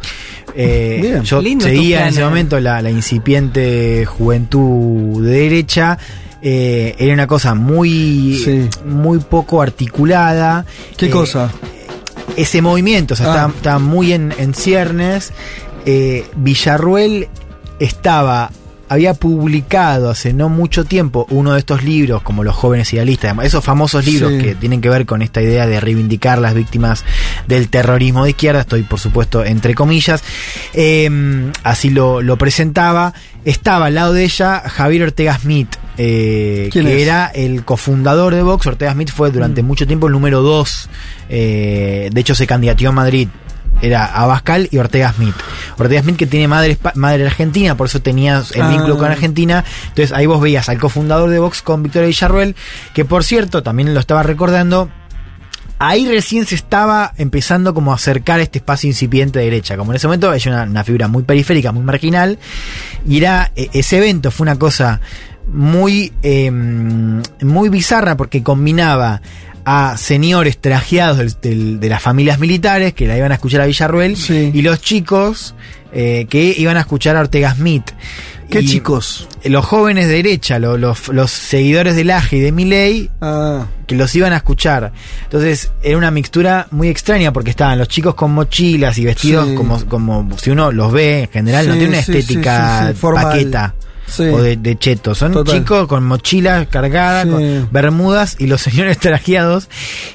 Eh, 0.54 0.98
Bien. 1.02 1.22
yo 1.24 1.40
Lindo 1.42 1.64
seguía 1.64 2.02
en 2.02 2.08
ese 2.08 2.22
momento 2.22 2.58
la, 2.60 2.80
la 2.82 2.90
incipiente 2.90 4.04
juventud 4.06 5.24
de 5.24 5.30
derecha. 5.30 5.98
Eh, 6.40 6.94
era 7.00 7.14
una 7.14 7.26
cosa 7.26 7.54
muy, 7.56 8.40
Sí. 8.44 8.68
muy 8.86 9.18
poco 9.18 9.60
articulada. 9.60 10.64
¿Qué 10.96 11.06
Eh, 11.06 11.10
cosa? 11.10 11.50
ese 12.36 12.62
movimiento, 12.62 13.14
o 13.14 13.16
sea, 13.16 13.26
Ah. 13.26 13.46
está, 13.48 13.56
está 13.56 13.78
muy 13.80 14.12
en, 14.12 14.32
en 14.38 14.54
ciernes. 14.54 15.32
Eh, 15.84 16.24
Villarruel 16.36 17.26
estaba, 17.78 18.50
había 18.88 19.12
publicado 19.14 20.08
hace 20.10 20.32
no 20.32 20.48
mucho 20.48 20.84
tiempo 20.84 21.26
uno 21.30 21.52
de 21.52 21.58
estos 21.58 21.82
libros, 21.84 22.22
como 22.22 22.42
Los 22.42 22.54
jóvenes 22.56 22.92
idealistas, 22.92 23.36
esos 23.42 23.62
famosos 23.64 24.06
libros 24.06 24.32
Sí. 24.32 24.38
que 24.40 24.54
tienen 24.54 24.80
que 24.80 24.88
ver 24.88 25.04
con 25.04 25.20
esta 25.22 25.42
idea 25.42 25.66
de 25.66 25.78
reivindicar 25.80 26.38
las 26.38 26.54
víctimas 26.54 27.04
del 27.46 27.68
terrorismo 27.68 28.24
de 28.24 28.30
izquierda, 28.30 28.60
estoy 28.62 28.82
por 28.82 28.98
supuesto 28.98 29.44
entre 29.44 29.74
comillas, 29.74 30.22
Eh, 30.72 31.50
así 31.64 31.90
lo, 31.90 32.22
lo 32.22 32.36
presentaba. 32.38 33.12
Estaba 33.44 33.86
al 33.86 33.94
lado 33.94 34.12
de 34.12 34.24
ella 34.24 34.62
Javier 34.66 35.04
Ortega 35.04 35.38
Smith, 35.38 35.68
eh, 35.96 36.68
¿Quién 36.72 36.84
que 36.86 36.96
es? 36.96 37.02
era 37.02 37.26
el 37.26 37.64
cofundador 37.64 38.34
de 38.34 38.42
Vox. 38.42 38.66
Ortega 38.66 38.92
Smith 38.92 39.10
fue 39.10 39.30
durante 39.30 39.62
mucho 39.62 39.86
tiempo 39.86 40.06
el 40.06 40.12
número 40.12 40.42
dos. 40.42 40.88
eh, 41.30 42.08
de 42.12 42.20
hecho, 42.20 42.34
se 42.34 42.46
candidateó 42.46 42.88
a 42.90 42.92
Madrid. 42.92 43.28
Era 43.80 44.04
Abascal 44.06 44.68
y 44.72 44.78
Ortega 44.78 45.12
Smith. 45.12 45.34
Ortega 45.78 46.02
Smith 46.02 46.16
que 46.16 46.26
tiene 46.26 46.48
madre, 46.48 46.76
madre 46.94 47.24
argentina, 47.26 47.76
por 47.76 47.86
eso 47.86 48.00
tenía 48.00 48.42
el 48.54 48.62
Ah. 48.62 48.68
vínculo 48.70 48.98
con 48.98 49.10
Argentina. 49.10 49.64
Entonces 49.88 50.12
ahí 50.12 50.26
vos 50.26 50.40
veías 50.40 50.68
al 50.68 50.78
cofundador 50.78 51.30
de 51.30 51.38
Vox 51.38 51.62
con 51.62 51.82
Victoria 51.82 52.08
Villarruel, 52.08 52.56
que 52.94 53.04
por 53.04 53.22
cierto, 53.24 53.62
también 53.62 53.94
lo 53.94 54.00
estaba 54.00 54.22
recordando, 54.22 54.90
Ahí 55.80 56.08
recién 56.08 56.44
se 56.44 56.56
estaba 56.56 57.12
empezando 57.18 57.72
como 57.72 57.92
a 57.92 57.94
acercar 57.94 58.40
este 58.40 58.58
espacio 58.58 58.88
incipiente 58.88 59.38
de 59.38 59.44
derecha. 59.44 59.76
Como 59.76 59.92
en 59.92 59.96
ese 59.96 60.08
momento 60.08 60.32
ella 60.34 60.50
una, 60.50 60.62
una 60.64 60.82
figura 60.82 61.06
muy 61.06 61.22
periférica, 61.22 61.70
muy 61.70 61.84
marginal. 61.84 62.36
Y 63.06 63.18
era, 63.18 63.52
e- 63.54 63.70
ese 63.72 63.98
evento 63.98 64.32
fue 64.32 64.42
una 64.46 64.58
cosa 64.58 65.00
muy, 65.46 66.12
eh, 66.24 66.50
muy 66.50 67.68
bizarra 67.68 68.16
porque 68.16 68.42
combinaba 68.42 69.22
a 69.70 69.96
señores 69.98 70.56
trajeados 70.58 71.18
del- 71.18 71.34
del- 71.42 71.80
de 71.80 71.88
las 71.90 72.00
familias 72.02 72.38
militares 72.38 72.94
que 72.94 73.06
la 73.06 73.18
iban 73.18 73.32
a 73.32 73.34
escuchar 73.34 73.60
a 73.60 73.66
Villarruel 73.66 74.16
Sí. 74.16 74.50
y 74.54 74.62
los 74.62 74.80
chicos 74.80 75.54
eh, 75.92 76.26
que 76.28 76.54
iban 76.56 76.76
a 76.76 76.80
escuchar 76.80 77.16
a 77.16 77.20
Ortega 77.20 77.54
Smith. 77.54 77.90
¿Qué 78.50 78.60
Y 78.60 78.66
chicos? 78.66 79.26
Los 79.44 79.64
jóvenes 79.64 80.06
de 80.08 80.14
derecha, 80.14 80.58
lo- 80.58 80.76
los, 80.78 81.08
los 81.08 81.30
seguidores 81.30 81.96
del 81.96 82.10
AGE 82.10 82.36
y 82.36 82.40
de 82.40 82.52
Milei, 82.52 83.10
Ah, 83.20 83.66
que 83.86 83.94
los 83.94 84.14
iban 84.14 84.32
a 84.32 84.36
escuchar. 84.36 84.92
Entonces 85.24 85.70
era 85.82 85.96
una 85.98 86.10
mixtura 86.10 86.66
muy 86.70 86.88
extraña 86.88 87.30
porque 87.32 87.50
estaban 87.50 87.78
los 87.78 87.88
chicos 87.88 88.14
con 88.14 88.32
mochilas 88.32 88.96
y 88.98 89.04
vestidos 89.06 89.48
Sí. 89.48 89.54
como, 89.54 89.84
como 89.86 90.28
si 90.38 90.50
uno 90.50 90.72
los 90.72 90.92
ve 90.92 91.22
en 91.24 91.28
general, 91.30 91.68
no 91.68 91.74
tiene 91.74 91.88
una 91.88 91.98
estética 91.98 92.92
paqueta. 93.00 93.74
Sí. 94.08 94.22
O 94.24 94.42
de, 94.42 94.56
de 94.56 94.76
cheto. 94.78 95.14
Son 95.14 95.32
Total. 95.32 95.54
chicos 95.58 95.86
con 95.86 96.04
mochilas 96.04 96.66
cargadas, 96.68 97.24
Sí. 97.24 97.30
con 97.30 97.68
bermudas 97.70 98.36
y 98.38 98.46
los 98.46 98.60
señores 98.68 98.98
trajeados. 98.98 99.68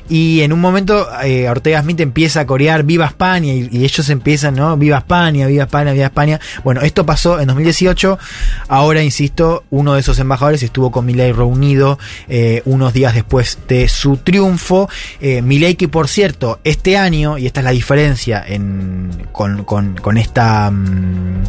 Y 0.10 0.42
en 0.42 0.52
un 0.54 0.60
momento 0.62 1.08
eh, 1.24 1.48
Ortega 1.50 1.82
Smith 1.82 2.00
empieza 2.02 2.42
a 2.42 2.46
corear 2.46 2.84
Viva 2.84 3.06
España 3.06 3.54
y, 3.54 3.70
y 3.72 3.84
ellos 3.84 4.10
empiezan, 4.10 4.56
¿no? 4.56 4.76
Viva 4.78 4.98
España, 4.98 5.48
Viva 5.48 5.64
España, 5.64 5.92
Viva 5.94 6.06
España. 6.06 6.40
Bueno, 6.64 6.82
esto 6.82 7.06
pasó 7.06 7.40
en 7.40 7.48
2018. 7.48 8.20
Ahora, 8.68 9.04
insisto, 9.04 9.64
uno 9.70 9.94
de 9.94 10.00
esos 10.02 10.20
embajadores 10.20 10.64
estuvo 10.64 10.92
con 10.92 11.06
Milei 11.06 11.32
reunido 11.32 12.00
eh, 12.28 12.62
unos 12.66 12.94
días 12.94 13.14
después 13.14 13.58
de 13.68 13.88
su 13.88 14.18
triunfo. 14.18 14.90
Eh, 15.22 15.42
Milei 15.42 15.76
que, 15.76 15.88
por 15.88 16.08
cierto, 16.08 16.60
este 16.64 16.98
año, 16.98 17.38
y 17.38 17.46
esta 17.46 17.60
es 17.62 17.64
la 17.66 17.72
diferencia 17.72 18.44
en, 18.46 19.10
con, 19.32 19.64
con- 19.64 19.96
con 19.96 20.18
esta 20.18 20.70
mm, 20.72 21.44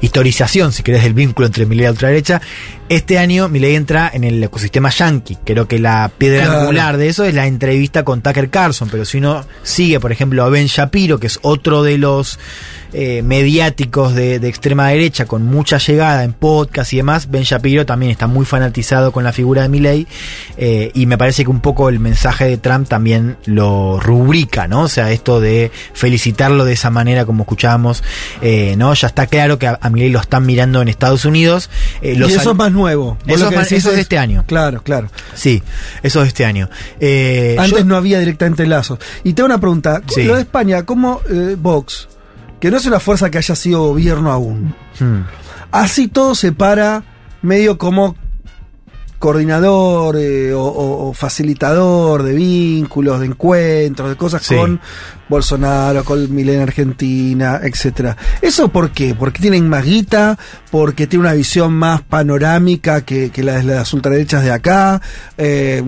historización, 0.00 0.72
si 0.72 0.82
querés, 0.82 1.02
del 1.02 1.14
vínculo 1.14 1.46
entre 1.46 1.66
Milei 1.66 1.86
la 1.88 1.92
ultraderecha, 1.92 2.40
este 2.88 3.18
año 3.18 3.48
Milei 3.48 3.74
entra 3.74 4.10
en 4.12 4.24
el 4.24 4.42
ecosistema 4.42 4.90
yankee. 4.90 5.36
Creo 5.44 5.66
que 5.68 5.78
la 5.78 6.10
piedra 6.16 6.44
Claro. 6.44 6.60
angular 6.60 6.96
de 6.96 7.08
eso 7.08 7.24
es 7.24 7.34
la 7.34 7.46
entrevista 7.46 8.04
con 8.04 8.22
Tucker 8.22 8.48
Carlson, 8.50 8.88
pero 8.90 9.04
si 9.04 9.18
uno 9.18 9.44
sigue, 9.62 10.00
por 10.00 10.12
ejemplo, 10.12 10.44
a 10.44 10.48
Ben 10.48 10.66
Shapiro, 10.66 11.18
que 11.18 11.26
es 11.26 11.38
otro 11.42 11.82
de 11.82 11.98
los 11.98 12.38
eh, 12.94 13.20
mediáticos 13.22 14.14
de, 14.14 14.38
de 14.38 14.48
extrema 14.48 14.88
derecha 14.88 15.26
con 15.26 15.42
mucha 15.42 15.76
llegada 15.76 16.24
en 16.24 16.32
podcast 16.32 16.90
y 16.94 16.96
demás, 16.98 17.30
Ben 17.30 17.42
Shapiro 17.42 17.84
también 17.84 18.10
está 18.10 18.26
muy 18.26 18.46
fanatizado 18.46 19.12
con 19.12 19.24
la 19.24 19.32
figura 19.32 19.60
de 19.62 19.68
Milley 19.68 20.06
eh, 20.56 20.90
y 20.94 21.04
me 21.04 21.18
parece 21.18 21.44
que 21.44 21.50
un 21.50 21.60
poco 21.60 21.90
el 21.90 22.00
mensaje 22.00 22.46
de 22.46 22.56
Trump 22.56 22.88
también 22.88 23.36
lo 23.44 24.00
rubrica, 24.00 24.66
¿no? 24.68 24.82
O 24.82 24.88
sea, 24.88 25.10
esto 25.12 25.38
de 25.40 25.70
felicitarlo 25.92 26.64
de 26.64 26.72
esa 26.72 26.88
manera 26.88 27.26
como 27.26 27.42
escuchábamos, 27.42 28.02
eh, 28.40 28.74
¿no? 28.78 28.94
Ya 28.94 29.08
está 29.08 29.26
claro 29.26 29.58
que 29.58 29.66
a, 29.66 29.78
a 29.82 29.90
Milley 29.90 30.08
lo 30.10 30.20
están 30.20 30.46
mirando 30.46 30.80
en 30.80 30.88
Estados 30.88 31.26
Unidos. 31.26 31.68
Eh, 32.02 32.14
y 32.18 32.22
eso 32.22 32.50
es 32.52 32.56
más 32.56 32.72
nuevo. 32.72 33.18
Eso 33.26 33.48
es 33.50 33.72
eso 33.72 33.90
de 33.92 34.00
este 34.00 34.18
año. 34.18 34.44
Claro, 34.46 34.82
claro. 34.82 35.08
Sí, 35.34 35.62
eso 36.02 36.22
es 36.22 36.28
este 36.28 36.44
año. 36.44 36.68
Eh, 37.00 37.56
Antes 37.58 37.78
yo- 37.80 37.84
no 37.84 37.96
había 37.96 38.18
directamente 38.18 38.66
lazos. 38.66 38.98
Y 39.24 39.32
tengo 39.32 39.46
una 39.46 39.58
pregunta. 39.60 40.02
Sí. 40.08 40.22
Lo 40.24 40.34
de 40.36 40.42
España, 40.42 40.84
¿cómo 40.84 41.20
eh, 41.30 41.56
Vox, 41.58 42.08
que 42.60 42.70
no 42.70 42.76
es 42.76 42.86
una 42.86 43.00
fuerza 43.00 43.30
que 43.30 43.38
haya 43.38 43.54
sido 43.54 43.82
gobierno 43.88 44.30
aún, 44.32 44.74
Hmm. 45.00 45.22
así 45.70 46.08
todo 46.08 46.34
se 46.34 46.52
para 46.52 47.04
medio 47.42 47.78
como 47.78 48.16
coordinador 49.18 50.16
eh, 50.16 50.52
o, 50.52 50.62
o- 50.62 51.08
o 51.08 51.12
facilitador 51.12 52.22
de 52.22 52.34
vínculos, 52.34 53.20
de 53.20 53.26
encuentros, 53.26 54.10
de 54.10 54.16
cosas 54.16 54.42
Sí. 54.42 54.54
con 54.54 54.80
Bolsonaro, 55.28 56.04
con 56.04 56.34
Milena 56.34 56.62
Argentina, 56.64 57.60
etcétera. 57.62 58.16
¿Eso 58.42 58.68
por 58.68 58.90
qué? 58.90 59.14
¿Porque 59.14 59.40
tienen 59.40 59.68
más 59.68 59.84
guita? 59.84 60.38
¿Porque 60.70 61.06
tiene 61.06 61.24
una 61.24 61.34
visión 61.34 61.72
más 61.72 62.02
panorámica 62.02 63.02
que, 63.02 63.30
que 63.30 63.42
la 63.42 63.56
de 63.56 63.62
las 63.64 63.92
ultraderechas 63.94 64.44
de 64.44 64.52
acá? 64.52 65.00
Eh, 65.36 65.82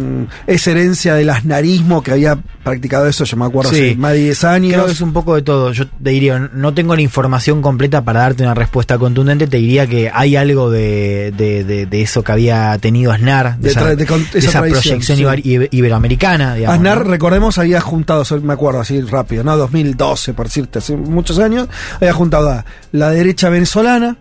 ¿Es 0.46 0.66
herencia 0.66 1.14
del 1.14 1.30
asnarismo 1.30 2.02
que 2.02 2.12
había 2.12 2.38
practicado 2.64 3.06
eso, 3.06 3.24
yo 3.24 3.36
me 3.36 3.44
acuerdo, 3.46 3.70
Sí. 3.70 3.76
hace 3.90 3.96
más 3.96 4.12
de 4.12 4.18
10 4.18 4.44
años? 4.44 4.72
Creo 4.74 4.86
que 4.86 4.92
es 4.92 5.00
un 5.00 5.12
poco 5.12 5.34
de 5.34 5.42
todo. 5.42 5.72
Yo 5.72 5.86
te 5.88 6.10
diría, 6.10 6.38
no 6.52 6.74
tengo 6.74 6.94
la 6.96 7.02
información 7.02 7.62
completa 7.62 8.02
para 8.02 8.20
darte 8.20 8.42
una 8.42 8.54
respuesta 8.54 8.98
contundente. 8.98 9.46
Te 9.46 9.56
diría 9.58 9.86
que 9.86 10.10
hay 10.12 10.36
algo 10.36 10.70
de, 10.70 11.32
de, 11.36 11.64
de- 11.64 11.86
de 11.86 12.02
eso 12.02 12.22
que 12.22 12.32
había 12.32 12.76
tenido 12.78 13.12
Aznar, 13.12 13.58
de, 13.58 13.70
esa, 13.70 14.60
proyección 14.60 15.18
sí. 15.18 15.24
iberoamericana. 15.72 16.54
digamos, 16.54 16.76
Aznar, 16.76 16.98
¿no? 17.04 17.10
recordemos, 17.10 17.58
había 17.58 17.80
juntado, 17.80 18.24
me 18.42 18.52
acuerdo 18.52 18.80
así 18.80 19.00
rápido, 19.02 19.29
¿no? 19.44 19.56
2012, 19.56 20.34
por 20.34 20.46
decirte, 20.46 20.78
hace 20.80 20.96
muchos 20.96 21.38
años, 21.38 21.68
había 21.96 22.12
juntado 22.12 22.50
a 22.50 22.64
la 22.92 23.10
derecha 23.10 23.48
venezolana, 23.48 24.16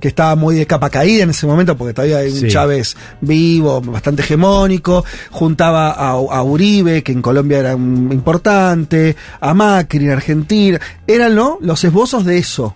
que 0.00 0.08
estaba 0.08 0.34
muy 0.36 0.56
de 0.56 0.66
capa 0.66 0.90
caída 0.90 1.22
en 1.22 1.30
ese 1.30 1.46
momento, 1.46 1.76
porque 1.78 1.94
todavía 1.94 2.18
hay 2.18 2.30
un 2.30 2.40
Sí. 2.40 2.48
Chávez 2.48 2.94
vivo, 3.22 3.80
bastante 3.80 4.20
hegemónico, 4.22 5.02
juntaba 5.30 5.92
a, 5.92 6.10
a 6.10 6.42
Uribe, 6.42 7.02
que 7.02 7.12
en 7.12 7.22
Colombia 7.22 7.58
era 7.60 7.74
un- 7.76 8.10
importante, 8.12 9.16
a 9.40 9.54
Macri 9.54 10.04
en 10.04 10.10
Argentina, 10.10 10.78
eran, 11.06 11.34
¿no? 11.34 11.56
Los 11.62 11.82
esbozos 11.84 12.24
de 12.26 12.36
eso. 12.36 12.74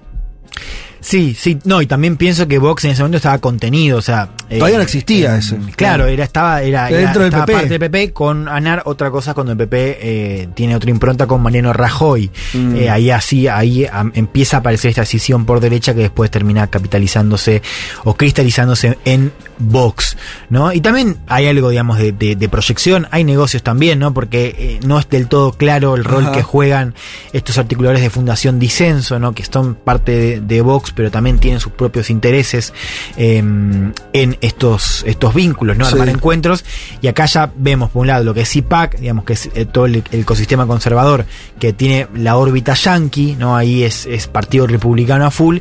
Sí, 1.01 1.35
sí, 1.39 1.59
no, 1.65 1.81
y 1.81 1.87
también 1.87 2.17
pienso 2.17 2.49
que 2.49 2.59
Vox 2.59 2.85
en 2.85 2.91
ese 2.91 3.03
momento 3.03 3.19
estaba 3.19 3.39
contenido, 3.39 3.99
o 3.99 4.03
sea... 4.03 4.31
eh, 4.51 4.59
Todavía 4.59 4.79
no 4.79 4.83
existía 4.83 5.37
ese. 5.37 5.55
Claro, 5.57 5.73
Claro. 5.77 6.07
era, 6.07 6.25
estaba, 6.25 6.63
era, 6.63 6.89
era- 6.89 6.99
Dentro 6.99 7.23
del 7.23 7.33
PP. 7.33 7.53
parte 7.53 7.69
del 7.69 7.79
PP 7.79 8.13
con 8.13 8.49
Anar, 8.49 8.83
otra 8.85 9.11
cosa 9.11 9.33
cuando 9.33 9.53
el 9.53 9.59
PP 9.59 9.99
eh, 10.01 10.49
tiene 10.55 10.75
otra 10.75 10.91
impronta 10.91 11.27
con 11.29 11.41
Mariano 11.41 11.73
Rajoy. 11.73 12.31
Mm. 12.55 12.77
Eh, 12.77 12.91
ahí 12.91 13.11
así, 13.11 13.47
ahí 13.47 13.87
empieza 14.15 14.57
a 14.57 14.61
aparecer 14.61 14.89
esta 14.91 15.03
decisión 15.03 15.45
por 15.47 15.61
derecha 15.61 15.95
que 15.95 16.01
después 16.01 16.31
termina 16.31 16.67
capitalizándose 16.67 17.63
o 18.05 18.15
cristalizándose 18.15 18.99
en 19.05 19.33
Vox, 19.59 20.17
¿no? 20.51 20.73
Y 20.73 20.81
también 20.81 21.17
hay 21.27 21.47
algo, 21.47 21.71
digamos, 21.71 21.99
de, 21.99 22.13
de- 22.13 22.37
de 22.37 22.49
proyección, 22.49 23.07
hay 23.11 23.25
negocios 23.25 23.63
también, 23.63 23.99
¿no? 23.99 24.15
Porque 24.15 24.55
eh, 24.59 24.81
no 24.87 24.99
es 24.99 25.09
del 25.09 25.29
todo 25.29 25.53
claro 25.53 25.95
el 25.97 26.05
rol 26.05 26.25
Ajá. 26.25 26.33
que 26.33 26.43
juegan 26.43 26.95
estos 27.33 27.59
articuladores 27.59 28.03
de 28.03 28.11
Fundación 28.11 28.59
Disenso, 28.59 29.19
¿no? 29.19 29.33
Que 29.35 29.45
son 29.45 29.75
parte 29.75 30.13
de, 30.13 30.41
de 30.41 30.61
Vox, 30.61 30.93
pero 30.95 31.11
también 31.11 31.39
tienen 31.39 31.61
sus 31.61 31.73
propios 31.73 32.11
intereses 32.11 32.73
eh, 33.17 33.39
en 33.39 34.37
estos, 34.41 35.03
estos 35.07 35.35
vínculos, 35.35 35.77
¿no? 35.77 35.85
Sí. 35.87 35.93
Armar 35.93 36.09
encuentros. 36.09 36.65
Y 37.01 37.09
acá 37.09 37.27
ya 37.27 37.51
vemos, 37.57 37.91
por 37.91 38.03
un 38.03 38.07
lado, 38.09 38.25
lo 38.25 38.35
que 38.35 38.43
es 38.43 38.49
CIPAC, 38.51 38.99
digamos 38.99 39.25
que 39.25 39.33
es 39.35 39.51
eh, 39.55 39.65
todo 39.65 39.87
el, 39.87 40.03
el 40.13 40.21
ecosistema 40.21 40.67
conservador 40.67 41.27
que 41.59 41.73
tiene 41.73 42.07
la 42.15 42.37
órbita 42.37 42.75
yanqui, 42.75 43.37
¿no? 43.37 43.57
Ahí 43.57 43.83
es, 43.83 44.07
es 44.07 44.27
Partido 44.29 44.67
Republicano 44.67 45.27
a 45.27 45.31
full. 45.31 45.59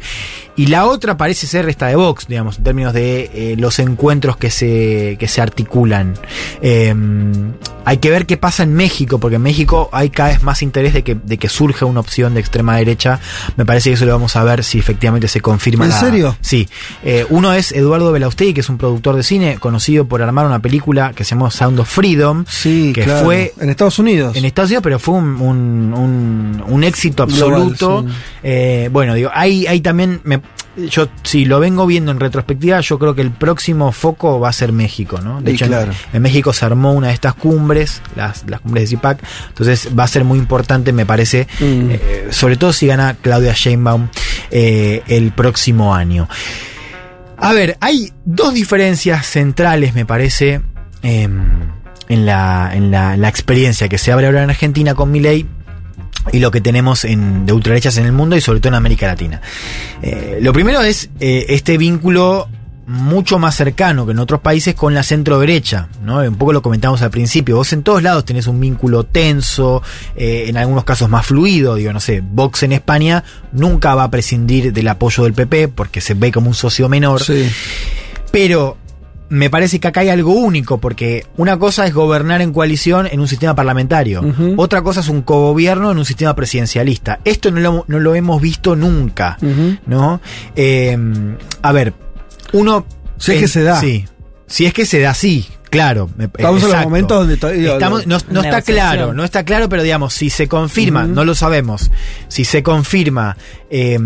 Y 0.58 0.68
la 0.68 0.86
otra 0.86 1.16
parece 1.16 1.48
ser 1.48 1.70
esta 1.70 1.88
de 1.88 1.96
Vox, 1.96 2.28
digamos, 2.28 2.58
en 2.58 2.64
términos 2.66 2.92
de 2.94 3.30
eh, 3.34 3.56
los 3.58 3.80
encuentros 3.80 4.36
que 4.38 4.50
se, 4.52 5.16
que 5.20 5.28
se 5.30 5.40
articulan. 5.40 6.16
Eh, 6.62 6.94
hay 7.86 7.98
que 8.00 8.10
ver 8.10 8.26
qué 8.26 8.36
pasa 8.36 8.64
en 8.64 8.74
México, 8.74 9.18
porque 9.20 9.38
en 9.38 9.44
México 9.44 9.90
hay 9.94 10.10
cada 10.10 10.30
vez 10.30 10.44
más 10.44 10.62
interés 10.62 10.94
de 10.94 11.04
que, 11.04 11.16
de 11.16 11.38
que 11.38 11.48
surja 11.48 11.86
una 11.86 12.02
opción 12.02 12.34
de 12.34 12.42
extrema 12.42 12.76
derecha. 12.76 13.20
Me 13.56 13.66
parece 13.66 13.90
que 13.92 13.94
eso 13.94 14.06
lo 14.06 14.12
vamos 14.12 14.36
a 14.36 14.44
ver 14.44 14.64
si 14.66 14.78
efectivamente 14.80 15.28
se 15.30 15.40
confirma. 15.40 15.86
¿En 15.86 15.92
la- 15.92 16.00
serio? 16.00 16.38
Sí. 16.42 16.68
Eh, 17.04 17.26
uno 17.30 17.54
es 17.54 17.72
Eduardo 17.72 18.12
Belaustegui, 18.12 18.54
que 18.54 18.60
es 18.62 18.70
un 18.70 18.78
productor 18.78 19.16
de 19.16 19.24
cine 19.24 19.58
conocido 19.60 20.06
por 20.06 20.22
armar 20.22 20.46
una 20.48 20.60
película 20.60 21.14
que 21.14 21.24
se 21.24 21.30
llamó 21.36 21.50
Sound 21.50 21.80
of 21.80 21.88
Freedom. 21.90 22.44
Sí, 22.50 22.92
que 22.94 23.04
claro. 23.04 23.24
fue 23.26 23.54
en 23.60 23.70
Estados 23.70 24.00
Unidos. 24.00 24.36
en 24.36 24.44
Estados 24.44 24.70
Unidos, 24.72 24.84
pero 24.84 25.00
fue 25.00 25.16
un, 25.16 25.40
un, 25.40 25.94
un- 25.94 26.64
un 26.68 26.84
éxito 26.84 27.24
absoluto. 27.24 28.02
Global, 28.02 28.12
sí. 28.12 28.18
Eh, 28.44 28.90
bueno, 28.92 29.14
digo, 29.14 29.30
hay, 29.34 29.66
hay 29.68 29.80
también, 29.82 30.20
me- 30.24 30.42
yo 30.90 31.08
si 31.24 31.46
lo 31.46 31.60
vengo 31.60 31.88
viendo 31.88 32.12
en 32.12 32.20
retrospectiva, 32.20 32.80
yo 32.82 33.00
creo 33.00 33.16
que 33.16 33.24
el 33.24 33.32
próximo 33.32 33.92
foco 33.92 34.40
va 34.40 34.50
a 34.50 34.54
ser 34.54 34.72
México, 34.72 35.20
¿no? 35.24 35.42
De 35.42 35.52
Y 35.52 35.56
hecho, 35.56 35.66
claro. 35.66 35.92
en, 36.14 36.22
México 36.22 36.54
se 36.54 36.66
armó 36.66 36.94
una 36.94 37.08
de 37.08 37.14
estas 37.14 37.34
cumbres, 37.34 38.02
las, 38.16 38.44
las 38.48 38.62
cumbres 38.62 38.84
de 38.84 38.88
CIPAC, 38.90 39.24
entonces 39.48 39.90
va 39.98 40.04
a 40.04 40.08
ser 40.08 40.24
muy 40.24 40.38
importante, 40.38 40.94
me 40.94 41.06
parece, 41.08 41.48
Mm. 41.60 41.90
eh, 41.90 42.28
sobre 42.30 42.58
todo 42.58 42.74
si 42.74 42.86
gana 42.86 43.16
Claudia 43.20 43.54
Sheinbaum 43.56 44.10
eh, 44.52 45.02
el 45.08 45.32
próximo 45.32 45.96
año. 45.96 46.30
A 47.38 47.54
ver, 47.54 47.78
hay 47.82 48.12
dos 48.26 48.54
diferencias 48.54 49.26
centrales, 49.26 49.96
me 49.96 50.06
parece, 50.06 50.62
em, 51.02 51.42
en, 52.08 52.26
la, 52.26 52.72
en 52.74 52.92
la, 52.92 53.18
la 53.18 53.30
experiencia 53.30 53.90
que 53.90 53.98
se 53.98 54.12
abre 54.12 54.28
ahora 54.28 54.44
en 54.44 54.50
Argentina 54.52 54.94
con 54.96 55.12
Milei 55.12 55.46
y 56.32 56.40
lo 56.40 56.52
que 56.52 56.62
tenemos 56.62 57.06
en, 57.06 57.46
de 57.46 57.54
ultraderechas 57.54 57.98
en 57.98 58.06
el 58.06 58.12
mundo 58.12 58.36
y 58.36 58.42
sobre 58.42 58.60
todo 58.60 58.70
en 58.70 58.76
América 58.76 59.08
Latina. 59.08 59.42
Eh, 60.02 60.40
lo 60.42 60.54
primero 60.54 60.82
es 60.82 61.10
eh, 61.20 61.46
este 61.50 61.78
vínculo 61.78 62.48
mucho 62.88 63.38
más 63.38 63.56
cercano 63.56 64.06
que 64.06 64.14
en 64.14 64.20
otros 64.20 64.40
países 64.40 64.74
con 64.74 64.94
la 64.94 65.04
centro 65.04 65.40
derecha, 65.40 65.90
¿no? 66.04 66.20
Un 66.20 66.36
poco 66.36 66.54
lo 66.54 66.62
comentamos 66.62 67.02
al 67.02 67.12
principio. 67.12 67.58
Vos 67.58 67.74
en 67.74 67.84
todos 67.84 68.02
lados 68.02 68.24
tenés 68.24 68.48
un 68.48 68.62
vínculo 68.62 69.04
tenso, 69.04 69.84
eh, 70.16 70.46
en 70.48 70.56
algunos 70.56 70.86
casos 70.86 71.10
más 71.10 71.26
fluido, 71.26 71.76
digo, 71.76 71.92
no 71.92 72.00
sé, 72.00 72.22
Vox 72.22 72.64
en 72.64 72.72
España 72.72 73.26
nunca 73.52 73.94
va 73.94 74.06
a 74.06 74.12
prescindir 74.12 74.72
del 74.72 74.88
apoyo 74.88 75.26
del 75.26 75.34
PP 75.34 75.68
porque 75.68 76.00
se 76.00 76.14
ve 76.14 76.32
como 76.32 76.48
un 76.48 76.54
socio 76.54 76.88
menor. 76.88 77.22
Sí. 77.22 77.50
Pero 78.32 78.78
me 79.30 79.50
parece 79.50 79.80
que 79.80 79.88
acá 79.88 80.02
hay 80.02 80.10
algo 80.10 80.32
único, 80.34 80.78
porque 80.78 81.26
una 81.38 81.58
cosa 81.60 81.86
es 81.86 81.94
gobernar 81.94 82.42
en 82.42 82.54
coalición 82.54 83.08
en 83.08 83.20
un 83.20 83.28
sistema 83.28 83.54
parlamentario, 83.56 84.22
otra 84.58 84.82
cosa 84.82 85.02
es 85.02 85.10
un 85.10 85.22
cogobierno 85.22 85.92
en 85.92 85.98
un 85.98 86.06
sistema 86.06 86.34
presidencialista. 86.36 87.20
Esto 87.26 87.52
no 87.52 87.60
lo, 87.60 87.86
no 87.88 88.00
lo 88.00 88.16
hemos 88.16 88.42
visto 88.42 88.76
nunca. 88.76 89.38
¿no? 89.86 90.22
Eh, 90.56 90.98
a 91.62 91.72
ver, 91.72 91.94
uno... 92.54 92.86
Si 93.18 93.32
es 93.34 93.40
que 93.42 93.48
se 93.48 93.64
da. 93.64 93.80
Sí, 93.82 94.06
si 94.46 94.66
es 94.66 94.74
que 94.74 94.86
se 94.86 95.00
da, 95.00 95.14
sí. 95.14 95.48
Claro, 95.70 96.10
me- 96.16 96.26
Estamos 96.26 96.64
en 96.64 96.70
los 96.70 96.84
momentos 96.86 97.18
donde 97.20 97.34
Estamos- 97.74 98.08
no, 98.08 98.18
no 98.30 98.40
está 98.42 98.62
claro, 98.62 99.14
no 99.14 99.24
está 99.26 99.44
claro, 99.44 99.68
pero 99.68 99.84
digamos, 99.84 100.14
si 100.14 100.30
se 100.30 100.48
confirma, 100.48 101.04
no 101.06 101.26
lo 101.26 101.36
sabemos, 101.36 101.92
si 102.30 102.46
se 102.46 102.64
confirma 102.64 103.36
eh, 103.70 104.00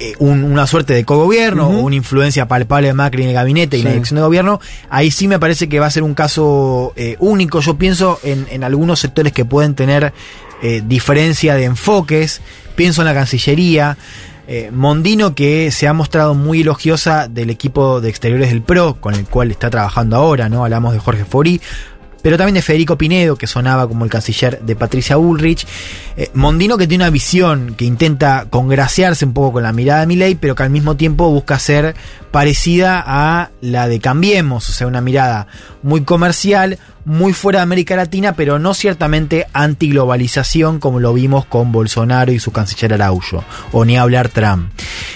eh, 0.00 0.14
un- 0.18 0.44
una 0.44 0.66
suerte 0.66 0.94
de 0.94 1.04
cogobierno 1.04 1.68
Ujú. 1.68 1.78
o 1.78 1.82
una 1.82 1.96
influencia 1.96 2.48
palpable 2.48 2.88
de 2.88 2.94
Macri 2.94 3.22
en 3.22 3.28
el 3.28 3.34
gabinete 3.34 3.76
y 3.76 3.80
Sí. 3.80 3.84
la 3.84 3.92
elección 3.92 4.16
de 4.16 4.22
gobierno, 4.22 4.60
ahí 4.90 5.10
sí 5.10 5.28
me 5.28 5.38
parece 5.38 5.68
que 5.68 5.78
va 5.80 5.86
a 5.86 5.90
ser 5.90 6.02
un 6.02 6.14
caso 6.14 6.92
eh, 6.96 7.16
único. 7.20 7.60
Yo 7.60 7.76
pienso 7.76 8.18
en, 8.22 8.46
en 8.50 8.64
algunos 8.64 9.00
sectores 9.00 9.32
que 9.32 9.44
pueden 9.44 9.74
tener 9.74 10.12
eh, 10.62 10.82
diferencia 10.86 11.54
de 11.56 11.64
enfoques, 11.64 12.40
pienso 12.76 13.02
en 13.02 13.06
la 13.06 13.14
Cancillería. 13.14 13.96
Mondino, 14.70 15.34
que 15.34 15.70
se 15.70 15.88
ha 15.88 15.94
mostrado 15.94 16.34
muy 16.34 16.60
elogiosa 16.60 17.26
del 17.26 17.48
equipo 17.48 18.02
de 18.02 18.10
exteriores 18.10 18.50
del 18.50 18.60
PRO, 18.60 18.96
con 19.00 19.14
el 19.14 19.24
cual 19.24 19.50
está 19.50 19.70
trabajando 19.70 20.16
ahora, 20.16 20.50
¿no? 20.50 20.62
Hablamos 20.64 20.92
de 20.92 20.98
Jorge 20.98 21.24
Forí, 21.24 21.58
pero 22.22 22.38
también 22.38 22.54
de 22.54 22.62
Federico 22.62 22.96
Pinedo, 22.96 23.36
que 23.36 23.46
sonaba 23.46 23.88
como 23.88 24.04
el 24.04 24.10
canciller 24.10 24.60
de 24.62 24.76
Patricia 24.76 25.16
Bullrich. 25.16 25.66
Eh, 26.16 26.30
Mondino, 26.34 26.78
que 26.78 26.86
tiene 26.86 27.04
una 27.04 27.10
visión 27.10 27.74
que 27.76 27.84
intenta 27.84 28.46
congraciarse 28.48 29.24
un 29.24 29.32
poco 29.32 29.54
con 29.54 29.64
la 29.64 29.72
mirada 29.72 30.00
de 30.00 30.06
Milei, 30.06 30.36
pero 30.36 30.54
que 30.54 30.62
al 30.62 30.70
mismo 30.70 30.96
tiempo 30.96 31.30
busca 31.30 31.58
ser 31.58 31.94
parecida 32.30 33.02
a 33.04 33.50
la 33.60 33.88
de 33.88 34.00
Cambiemos, 34.00 34.68
o 34.68 34.72
sea, 34.72 34.86
una 34.86 35.00
mirada 35.00 35.48
muy 35.82 36.02
comercial, 36.02 36.78
muy 37.04 37.32
fuera 37.32 37.60
de 37.60 37.64
América 37.64 37.96
Latina, 37.96 38.34
pero 38.34 38.58
no 38.58 38.74
ciertamente 38.74 39.46
antiglobalización 39.52 40.78
como 40.78 41.00
lo 41.00 41.12
vimos 41.12 41.44
con 41.46 41.72
Bolsonaro 41.72 42.32
y 42.32 42.38
su 42.38 42.52
canciller 42.52 42.94
Araujo, 42.94 43.44
o 43.72 43.84
ni 43.84 43.96
hablar 43.96 44.28
Trump. 44.28 44.70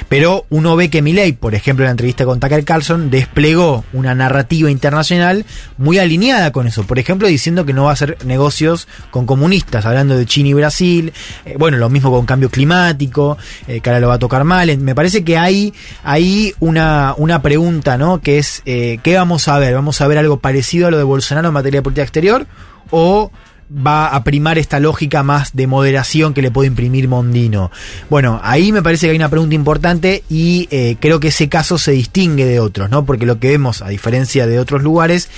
Pero 0.09 0.47
uno 0.51 0.77
ve 0.77 0.91
que 0.91 1.03
Milei, 1.03 1.33
por 1.33 1.55
ejemplo, 1.55 1.85
en 1.85 1.89
la 1.89 1.93
entrevista 1.93 2.25
con 2.25 2.41
Tucker 2.41 2.65
Carlson, 2.65 3.11
desplegó 3.11 3.85
una 3.93 4.15
narrativa 4.15 4.71
internacional 4.71 5.45
muy 5.79 5.99
alineada 5.99 6.53
con 6.53 6.67
eso. 6.67 6.85
Por 6.85 6.99
ejemplo, 6.99 7.29
diciendo 7.29 7.67
que 7.67 7.73
no 7.73 7.85
va 7.85 7.91
a 7.91 7.95
hacer 7.95 8.19
negocios 8.25 8.89
con 9.11 9.27
comunistas, 9.27 9.85
hablando 9.87 10.17
de 10.17 10.27
China 10.27 10.51
y 10.51 10.55
Brasil. 10.55 11.13
Eh, 11.45 11.57
bueno, 11.59 11.77
lo 11.77 11.89
mismo 11.89 12.11
con 12.11 12.27
cambio 12.27 12.51
climático, 12.51 13.37
eh, 13.67 13.81
que 13.81 13.91
ahora 13.91 14.01
lo 14.01 14.09
va 14.09 14.15
a 14.15 14.19
tocar 14.19 14.45
mal. 14.45 14.77
Me 14.79 14.95
parece 14.95 15.25
que 15.25 15.39
hay 15.39 15.75
ahí 16.05 16.55
una, 16.61 17.15
una 17.17 17.43
pregunta, 17.43 17.99
¿no? 17.99 18.21
Que 18.21 18.39
es, 18.39 18.63
eh, 18.67 18.99
¿qué 19.03 19.17
vamos 19.17 19.49
a 19.49 19.59
ver? 19.59 19.75
¿Vamos 19.75 20.01
a 20.01 20.07
ver 20.07 20.19
algo 20.19 20.39
parecido 20.39 20.87
a 20.89 20.91
lo 20.91 20.99
de 20.99 21.05
Bolsonaro 21.05 21.49
en 21.49 21.55
materia 21.55 21.76
de 21.79 21.83
política 21.83 22.03
exterior? 22.03 22.47
¿O 22.91 23.31
va 23.71 24.09
a 24.09 24.23
primar 24.23 24.59
esta 24.59 24.79
lógica 24.79 25.23
más 25.23 25.55
de 25.55 25.67
moderación 25.67 26.35
que 26.35 26.43
le 26.43 26.51
puede 26.51 26.69
imprimir 26.69 27.09
Mondino. 27.09 27.71
Bueno, 28.09 28.41
ahí 28.43 28.73
me 28.73 28.83
parece 28.83 29.07
que 29.07 29.11
hay 29.11 29.17
una 29.17 29.29
pregunta 29.29 29.55
importante 29.55 30.23
y 30.29 30.69
eh, 30.71 30.97
creo 31.01 31.21
que 31.21 31.29
ese 31.29 31.49
caso 31.49 31.79
se 31.79 31.93
distingue 31.93 32.45
de 32.45 32.61
otros, 32.61 32.91
¿no? 32.91 33.05
Porque 33.05 33.27
lo 33.27 33.41
que 33.41 33.51
vemos, 33.51 33.83
a 33.83 33.89
diferencia 33.89 34.47
de 34.47 34.61
otros 34.61 34.83
lugares, 34.83 35.29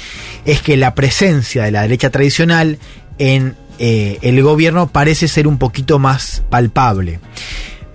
es 0.45 0.61
que 0.61 0.77
la 0.77 0.95
presencia 0.95 1.65
de 1.65 1.71
la 1.71 1.83
derecha 1.83 2.11
tradicional 2.11 2.79
en 3.19 3.57
eh, 3.79 4.19
el 4.23 4.43
gobierno 4.43 4.89
parece 4.89 5.29
ser 5.29 5.47
un 5.47 5.59
poquito 5.59 5.99
más 5.99 6.43
palpable. 6.51 7.21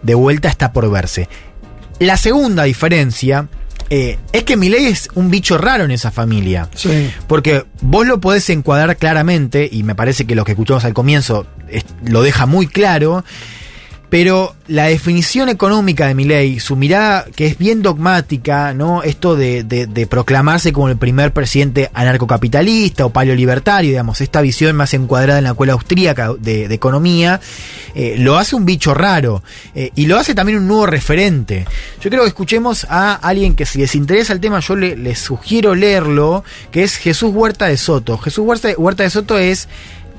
De 0.02 0.16
vuelta 0.16 0.50
está 0.50 0.74
por 0.74 0.90
verse. 0.90 1.30
La 2.00 2.18
segunda 2.18 2.64
diferencia 2.64 3.48
eh, 3.96 4.18
es 4.32 4.44
que 4.44 4.58
Milei 4.58 4.88
es 4.88 5.08
un 5.14 5.30
bicho 5.30 5.56
raro 5.60 5.84
en 5.84 5.92
esa 5.92 6.10
familia. 6.10 6.68
Sí. 6.74 7.12
Porque 7.28 7.66
vos 7.82 8.08
lo 8.08 8.20
podés 8.20 8.50
encuadrar 8.50 8.98
claramente, 8.98 9.70
y 9.72 9.84
me 9.84 9.94
parece 9.94 10.26
que 10.26 10.34
lo 10.34 10.46
que 10.46 10.54
escuchamos 10.54 10.84
al 10.84 10.96
comienzo 10.96 11.46
es- 11.70 11.86
lo 12.04 12.24
deja 12.24 12.48
muy 12.48 12.66
claro, 12.66 13.24
pero 14.14 14.56
la 14.68 14.86
definición 14.86 15.50
económica 15.50 16.06
de 16.06 16.14
Milei, 16.14 16.60
su 16.60 16.76
mirada 16.76 17.26
que 17.36 17.48
es 17.48 17.58
bien 17.58 17.82
dogmática, 17.82 18.72
¿no? 18.76 19.02
Esto 19.02 19.36
de, 19.36 20.08
proclamarse 20.08 20.72
como 20.72 20.88
el 20.90 20.98
primer 20.98 21.34
presidente 21.34 21.90
anarcocapitalista 21.96 23.08
o 23.08 23.10
paleolibertario, 23.10 23.90
digamos, 23.90 24.22
esta 24.22 24.42
visión 24.42 24.76
más 24.76 24.94
encuadrada 24.94 25.40
en 25.40 25.46
la 25.46 25.50
escuela 25.50 25.74
austríaca 25.74 26.32
de, 26.40 26.66
economía, 26.66 27.42
eh, 27.96 28.16
lo 28.20 28.38
hace 28.38 28.56
un 28.56 28.66
bicho 28.66 28.94
raro. 28.94 29.42
eh, 29.74 29.90
y 29.96 30.06
lo 30.06 30.20
hace 30.20 30.36
también 30.36 30.60
un 30.60 30.68
nuevo 30.68 30.86
referente. 30.86 31.66
Yo 32.00 32.12
creo 32.12 32.22
que 32.22 32.28
escuchemos 32.28 32.86
a 32.92 33.16
alguien 33.16 33.56
que 33.56 33.66
si 33.66 33.80
les 33.80 33.96
interesa 33.96 34.32
el 34.32 34.40
tema, 34.40 34.60
yo 34.60 34.76
le- 34.76 34.96
les 34.96 35.18
sugiero 35.18 35.74
leerlo, 35.74 36.44
que 36.72 36.84
es 36.84 36.98
Jesús 36.98 37.32
Huerta 37.34 37.66
de 37.66 37.78
Soto. 37.78 38.20
Jesús 38.20 38.46
Huerta 38.46 39.04
de 39.04 39.10
Soto 39.10 39.40
es 39.40 39.68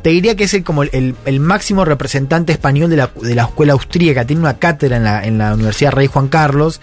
te 0.05 0.11
diría 0.11 0.37
que 0.37 0.45
es 0.45 0.53
el, 0.53 0.65
como 0.65 0.83
el, 0.83 1.41
máximo 1.41 1.87
representante 1.87 2.53
español 2.53 2.91
de 2.91 2.97
la, 2.97 3.11
de 3.23 3.35
la 3.35 3.45
escuela 3.45 3.73
austríaca. 3.73 4.27
Tiene 4.27 4.43
una 4.43 4.59
cátedra 4.59 4.99
en 4.99 5.05
la, 5.05 5.25
en 5.25 5.39
la 5.39 5.55
Universidad 5.55 5.93
Rey 5.93 6.09
Juan 6.09 6.29
Carlos 6.29 6.83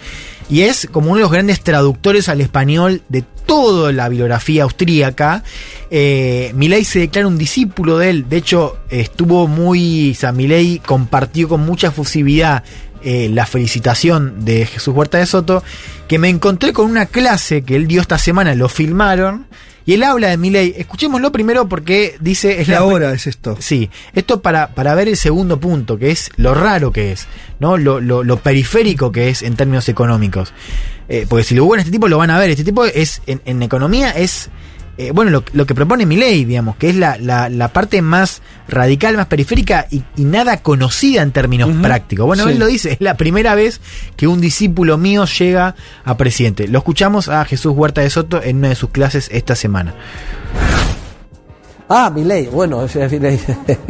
y 0.50 0.62
es 0.62 0.88
como 0.92 1.12
uno 1.12 1.18
de 1.18 1.22
los 1.22 1.32
grandes 1.32 1.62
traductores 1.62 2.30
al 2.30 2.42
español 2.42 3.04
de 3.10 3.24
toda 3.46 3.92
la 3.92 4.10
bibliografía 4.10 4.64
austríaca. 4.64 5.44
Eh, 5.92 6.52
Milei 6.56 6.84
se 6.84 6.98
declara 6.98 7.28
un 7.28 7.38
discípulo 7.38 8.00
de 8.00 8.10
él. 8.10 8.26
De 8.28 8.38
hecho, 8.38 8.80
estuvo 8.90 9.48
muy. 9.48 10.14
O 10.14 10.16
sea, 10.16 10.32
Milei 10.32 10.80
compartió 10.80 11.48
con 11.48 11.62
mucha 11.62 11.92
fusividad 11.92 12.64
eh, 13.04 13.30
la 13.32 13.46
felicitación 13.46 14.44
de 14.46 14.66
Jesús 14.66 14.96
Huerta 14.96 15.20
de 15.20 15.28
Soto, 15.28 15.64
que 16.08 16.18
me 16.18 16.30
encontré 16.30 16.74
con 16.74 16.90
una 16.90 17.06
clase 17.06 17.62
que 17.62 17.76
él 17.76 17.88
dio 17.88 18.02
esta 18.02 18.18
semana, 18.18 18.56
lo 18.56 18.68
filmaron, 18.68 19.46
y 19.86 19.94
él 19.94 20.04
habla 20.04 20.30
de 20.30 20.38
Milei. 20.38 20.74
Escuchémoslo 20.78 21.32
primero 21.32 21.68
porque 21.68 22.16
dice... 22.20 22.62
Es 22.62 22.68
¿Qué 22.68 22.74
la 22.74 22.84
hora 22.84 23.12
es 23.14 23.28
esto? 23.28 23.58
Sí, 23.60 23.90
esto 24.14 24.42
para, 24.42 24.70
para 24.76 24.96
ver 24.96 25.08
el 25.08 25.18
segundo 25.18 25.60
punto, 25.60 25.98
que 25.98 26.12
es 26.12 26.30
lo 26.38 26.54
raro 26.54 26.92
que 26.92 27.12
es, 27.12 27.28
¿no? 27.60 27.78
Lo, 27.78 28.00
lo, 28.00 28.24
lo 28.24 28.38
periférico 28.38 29.12
que 29.12 29.30
es 29.30 29.42
en 29.42 29.56
términos 29.56 29.90
económicos. 29.90 30.54
Eh, 31.10 31.26
porque 31.28 31.44
si 31.44 31.56
lo 31.56 31.66
hubo 31.66 31.76
en 31.76 31.82
este 31.82 31.92
tipo, 31.92 32.08
lo 32.08 32.18
van 32.18 32.30
a 32.30 32.40
ver. 32.40 32.50
Este 32.52 32.64
tipo 32.64 32.86
es, 32.86 33.22
en, 33.28 33.42
en 33.46 33.62
economía, 33.62 34.12
es, 34.12 34.50
eh, 34.98 35.12
bueno, 35.12 35.32
lo, 35.32 35.44
lo 35.54 35.66
que 35.66 35.74
propone 35.74 36.06
mi 36.06 36.16
ley, 36.16 36.46
digamos, 36.46 36.76
que 36.76 36.90
es 36.90 36.96
la, 36.96 37.18
la, 37.18 37.50
la 37.50 37.70
parte 37.70 38.02
más 38.02 38.42
radical, 38.68 39.18
más 39.18 39.26
periférica 39.28 39.88
y, 39.90 40.04
y 40.16 40.24
nada 40.26 40.58
conocida 40.62 41.22
en 41.22 41.32
términos 41.32 41.70
prácticos. 41.82 42.26
Bueno, 42.28 42.44
Sí. 42.46 42.52
él 42.52 42.60
lo 42.60 42.66
dice, 42.68 42.92
es 42.94 43.02
la 43.02 43.16
primera 43.18 43.56
vez 43.56 43.80
que 44.16 44.28
un 44.28 44.42
discípulo 44.42 44.98
mío 44.98 45.26
llega 45.26 45.76
a 46.04 46.18
presidente. 46.18 46.68
Lo 46.68 46.78
escuchamos 46.80 47.30
a 47.30 47.44
Jesús 47.46 47.74
Huerta 47.76 48.02
de 48.02 48.10
Soto 48.10 48.42
en 48.44 48.58
una 48.58 48.70
de 48.70 48.76
sus 48.76 48.90
clases 48.92 49.30
esta 49.32 49.56
semana. 49.56 49.96
Ah, 51.90 52.10
mi 52.10 52.24
ley. 52.24 52.48
Bueno, 52.52 52.84
ese 52.86 53.04
es 53.04 53.12
mi 53.12 53.20
ley. 53.20 53.40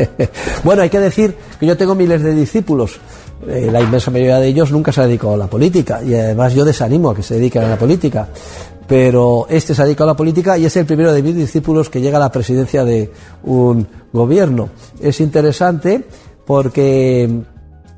bueno, 0.64 0.82
hay 0.82 0.90
que 0.90 1.00
decir 1.00 1.36
que 1.60 1.66
yo 1.68 1.78
tengo 1.78 1.94
miles 1.94 2.24
de 2.24 2.34
discípulos. 2.34 3.00
eh, 3.48 3.70
la 3.72 3.82
inmensa 3.82 4.10
mayoría 4.12 4.38
de 4.40 4.48
ellos 4.48 4.72
nunca 4.72 4.92
se 4.92 5.02
ha 5.02 5.06
dedicado 5.08 5.34
a 5.36 5.38
la 5.38 5.48
política 5.48 6.02
y 6.04 6.14
además 6.16 6.54
yo 6.54 6.66
desanimo 6.66 7.12
a 7.12 7.16
que 7.16 7.22
se 7.24 7.36
dediquen 7.36 7.64
a 7.64 7.70
la 7.70 7.78
política. 7.78 8.28
Pero 8.88 9.46
este 9.50 9.74
se 9.74 9.82
ha 9.82 9.86
dedicado 9.86 10.10
a 10.10 10.14
la 10.14 10.18
política 10.18 10.58
y 10.58 10.66
es 10.66 10.76
el 10.76 10.86
primero 10.86 11.14
de 11.14 11.24
mis 11.24 11.36
discípulos 11.36 11.90
que 11.90 12.02
llega 12.02 12.18
a 12.18 12.22
la 12.22 12.32
presidencia 12.32 12.84
de 12.84 13.12
un 13.44 13.88
gobierno. 14.12 14.70
Es 15.00 15.22
interesante 15.22 16.06
porque 16.46 17.44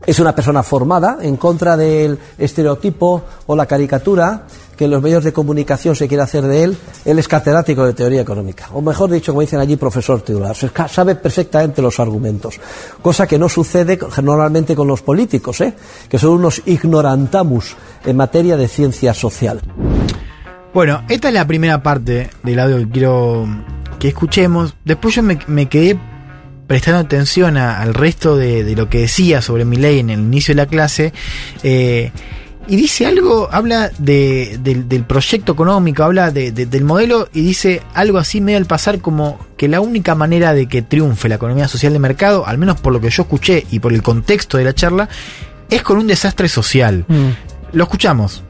es 0.05 0.19
una 0.19 0.35
persona 0.35 0.63
formada 0.63 1.17
en 1.21 1.37
contra 1.37 1.77
del 1.77 2.19
estereotipo 2.37 3.23
o 3.47 3.55
la 3.55 3.65
caricatura 3.65 4.45
que 4.75 4.85
en 4.85 4.91
los 4.91 5.01
medios 5.01 5.23
de 5.23 5.31
comunicación 5.31 5.95
se 5.95 6.07
quiere 6.07 6.23
hacer 6.23 6.43
de 6.45 6.63
él. 6.63 6.77
Él 7.05 7.19
es 7.19 7.27
catedrático 7.27 7.85
de 7.85 7.93
teoría 7.93 8.21
económica, 8.21 8.69
o 8.73 8.81
mejor 8.81 9.11
dicho, 9.11 9.31
como 9.31 9.41
dicen 9.41 9.59
allí, 9.59 9.75
profesor 9.75 10.21
titular. 10.21 10.55
Sabe 10.89 11.15
perfectamente 11.15 11.81
los 11.81 11.99
argumentos, 11.99 12.59
cosa 13.01 13.27
que 13.27 13.39
no 13.39 13.47
sucede 13.47 13.97
normalmente 14.21 14.75
con 14.75 14.87
los 14.87 15.01
políticos, 15.01 15.61
¿eh? 15.61 15.73
que 16.09 16.19
son 16.19 16.31
unos 16.31 16.61
ignorantamus 16.65 17.75
en 18.05 18.17
materia 18.17 18.57
de 18.57 18.67
ciencia 18.67 19.13
social. 19.13 19.61
Bueno, 20.73 21.03
esta 21.09 21.27
es 21.27 21.33
la 21.33 21.45
primera 21.45 21.83
parte 21.83 22.29
del 22.43 22.59
audio 22.59 22.77
que 22.79 22.89
quiero 22.89 23.47
que 23.99 24.07
escuchemos. 24.09 24.75
Después 24.85 25.15
yo 25.15 25.23
me, 25.23 25.37
me 25.47 25.67
quedé 25.67 25.97
prestando 26.67 26.99
atención 26.99 27.57
a- 27.57 27.79
al 27.79 27.93
resto 27.93 28.35
de, 28.37 28.63
de 28.63 28.75
lo 28.75 28.89
que 28.89 29.01
decía 29.01 29.41
sobre 29.41 29.65
mi 29.65 29.75
ley 29.77 29.99
en 29.99 30.09
el 30.09 30.19
inicio 30.19 30.53
de 30.55 30.61
la 30.63 30.65
clase. 30.67 31.13
eh, 31.63 32.11
y 32.65 32.77
dice 32.77 33.05
algo, 33.05 33.49
habla 33.51 33.91
de- 33.99 34.57
del, 34.63 34.87
del 34.87 35.03
proyecto 35.03 35.51
económico, 35.51 36.01
habla 36.03 36.31
de- 36.31 36.53
de- 36.53 36.65
del 36.65 36.85
modelo 36.85 37.27
y 37.33 37.41
dice 37.41 37.81
algo 37.93 38.17
así 38.17 38.39
medio 38.39 38.57
al 38.57 38.65
pasar 38.65 38.99
como 38.99 39.37
que 39.57 39.67
la 39.67 39.81
única 39.81 40.15
manera 40.15 40.53
de 40.53 40.67
que 40.67 40.81
triunfe 40.81 41.27
la 41.27 41.35
economía 41.35 41.67
social 41.67 41.91
de 41.91 41.99
mercado, 41.99 42.47
al 42.47 42.57
menos 42.57 42.79
por 42.79 42.93
lo 42.93 43.01
que 43.01 43.09
yo 43.09 43.23
escuché 43.23 43.65
y 43.69 43.79
por 43.79 43.91
el 43.93 44.01
contexto 44.01 44.57
de 44.57 44.63
la 44.63 44.73
charla, 44.73 45.09
es 45.69 45.83
con 45.83 45.97
un 45.97 46.07
desastre 46.07 46.47
social. 46.47 47.05
Lo 47.73 47.83
escuchamos. 47.83 48.43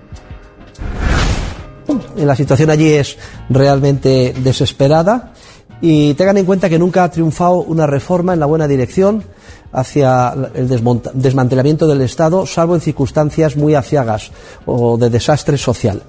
La 2.17 2.36
situación 2.36 2.69
allí 2.69 2.93
es 2.93 3.17
realmente 3.49 4.34
desesperada 4.43 5.34
y 5.82 6.13
tengan 6.13 6.38
en 6.38 6.45
cuenta 6.45 6.69
que 6.69 6.79
nunca 6.79 7.03
ha 7.03 7.12
triunfado 7.12 7.56
una 7.56 7.86
reforma 7.86 8.34
en 8.34 8.39
la 8.39 8.45
buena 8.45 8.67
dirección 8.67 9.23
hacia 9.71 10.34
el 10.53 10.69
desmantelamiento 11.13 11.88
del 11.88 12.01
Estado, 12.01 12.45
salvo 12.45 12.75
en 12.75 12.82
circunstancias 12.82 13.58
muy 13.58 13.75
aciagas 13.75 14.32
o 14.65 14.97
de 14.97 15.10
desastre 15.10 15.58
social. 15.58 16.03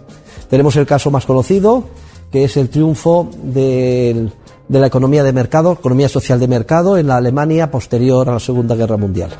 Tenemos 0.51 0.77
el 0.77 0.87
caso 0.87 1.11
más 1.11 1.25
conocido, 1.25 1.88
que 2.31 2.44
es 2.44 2.57
el 2.57 2.68
triunfo 2.68 3.31
de 3.42 4.31
la 4.68 4.87
economía 4.87 5.25
de 5.25 5.33
mercado, 5.33 5.73
economía 5.73 6.09
social 6.09 6.38
de 6.38 6.47
mercado, 6.47 6.99
en 6.99 7.07
la 7.07 7.16
Alemania 7.16 7.70
posterior 7.70 8.29
a 8.29 8.35
la 8.35 8.40
Segunda 8.40 8.75
Guerra 8.77 8.97
Mundial. 8.97 9.31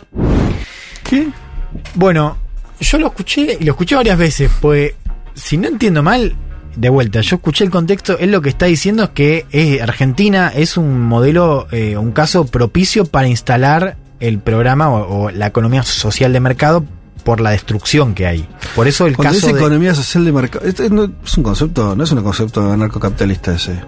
Bueno, 1.94 2.37
yo 2.80 2.98
lo 2.98 3.09
escuché 3.09 3.59
y 3.61 3.64
lo 3.64 3.72
escuché 3.72 3.94
varias 3.94 4.18
veces, 4.18 4.50
pues 4.61 4.94
si 5.35 5.57
no 5.57 5.68
entiendo 5.68 6.03
mal, 6.03 6.35
de 6.77 6.88
vuelta, 6.88 7.20
yo 7.20 7.37
escuché 7.37 7.64
el 7.64 7.70
contexto, 7.70 8.18
él 8.18 8.33
lo 8.33 8.40
que 8.42 8.49
está 8.49 8.66
diciendo 8.66 9.05
es 9.05 9.11
que 9.11 9.81
Argentina 9.83 10.51
es 10.55 10.77
un 10.77 11.01
modelo, 11.03 11.68
eh, 11.70 11.97
un 11.97 12.11
caso 12.12 12.47
propicio 12.47 13.05
para 13.05 13.29
instalar 13.29 13.97
el 14.20 14.38
programa 14.40 14.88
o, 14.90 15.25
o 15.27 15.31
la 15.31 15.47
economía 15.47 15.83
social 15.85 16.33
de 16.33 16.40
mercado 16.40 16.85
por 17.23 17.40
la 17.40 17.51
destrucción 17.51 18.14
que 18.14 18.27
hay. 18.27 18.49
Por 18.75 18.87
eso 18.88 19.07
el 19.07 19.16
Cuando 19.16 19.35
caso 19.35 19.47
dice 19.47 19.53
de- 19.55 19.61
economía 19.61 19.94
social 19.94 20.25
de 20.25 20.33
mercado, 20.33 20.66
este 20.66 20.90
no 20.90 21.05
es 21.25 21.37
un 21.38 21.44
concepto, 21.44 21.94
no 21.97 22.05
es 22.05 22.11
un 22.12 22.23
concepto 22.23 22.70
anarcocapitalista 22.73 23.55
ese. 23.55 23.79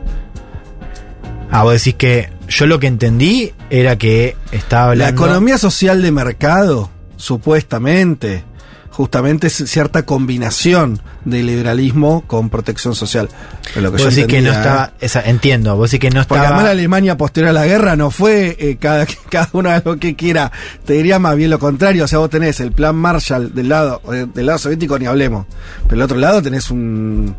Ah, 1.50 1.62
vos 1.64 1.72
decís 1.74 1.94
que 1.94 2.30
yo 2.48 2.66
lo 2.66 2.78
que 2.80 2.86
entendí 2.86 3.52
era 3.70 3.96
que 3.96 4.36
estaba 4.52 4.86
La 4.94 5.08
hablando... 5.08 5.24
economía 5.24 5.58
social 5.58 6.02
de 6.02 6.12
mercado, 6.12 6.90
supuestamente, 7.16 8.44
justamente 8.96 9.48
es 9.48 9.54
cierta 9.66 10.04
combinación 10.04 11.02
de 11.26 11.42
liberalismo 11.42 12.24
con 12.26 12.48
protección 12.48 12.94
social. 12.94 13.28
Lo 13.74 13.92
que 13.92 14.02
Vos 14.02 14.02
yo 14.02 14.10
decís 14.10 14.26
que 14.26 14.40
no 14.40 14.48
entendía, 14.48 14.58
estaba... 14.60 14.86
¿eh? 14.86 14.90
esa- 15.00 15.22
entiendo, 15.22 15.76
vos 15.76 15.90
decís 15.90 16.00
que 16.00 16.14
no 16.14 16.20
Porque 16.22 16.34
estaba... 16.36 16.46
además 16.46 16.64
la 16.64 16.70
Alemania 16.70 17.16
posterior 17.18 17.50
a 17.50 17.52
la 17.52 17.66
guerra 17.66 17.94
no 17.94 18.10
fue 18.10 18.56
eh, 18.58 18.76
cada, 18.80 19.06
cada 19.30 19.48
uno 19.52 19.70
lo 19.84 19.98
que 19.98 20.16
quiera. 20.16 20.50
Te 20.86 20.94
diría 20.94 21.18
más 21.18 21.36
bien 21.36 21.50
lo 21.50 21.58
contrario. 21.58 22.04
O 22.04 22.08
sea, 22.08 22.20
vos 22.20 22.30
tenés 22.30 22.58
el 22.60 22.72
plan 22.72 22.96
Marshall 22.96 23.54
del 23.54 23.68
lado, 23.68 24.00
eh, 24.14 24.26
del 24.32 24.46
lado 24.46 24.58
soviético, 24.58 24.98
ni 24.98 25.04
hablemos. 25.06 25.46
Pero 25.84 25.90
del 25.96 26.02
otro 26.02 26.16
lado 26.18 26.42
tenés 26.42 26.70
un. 26.70 27.36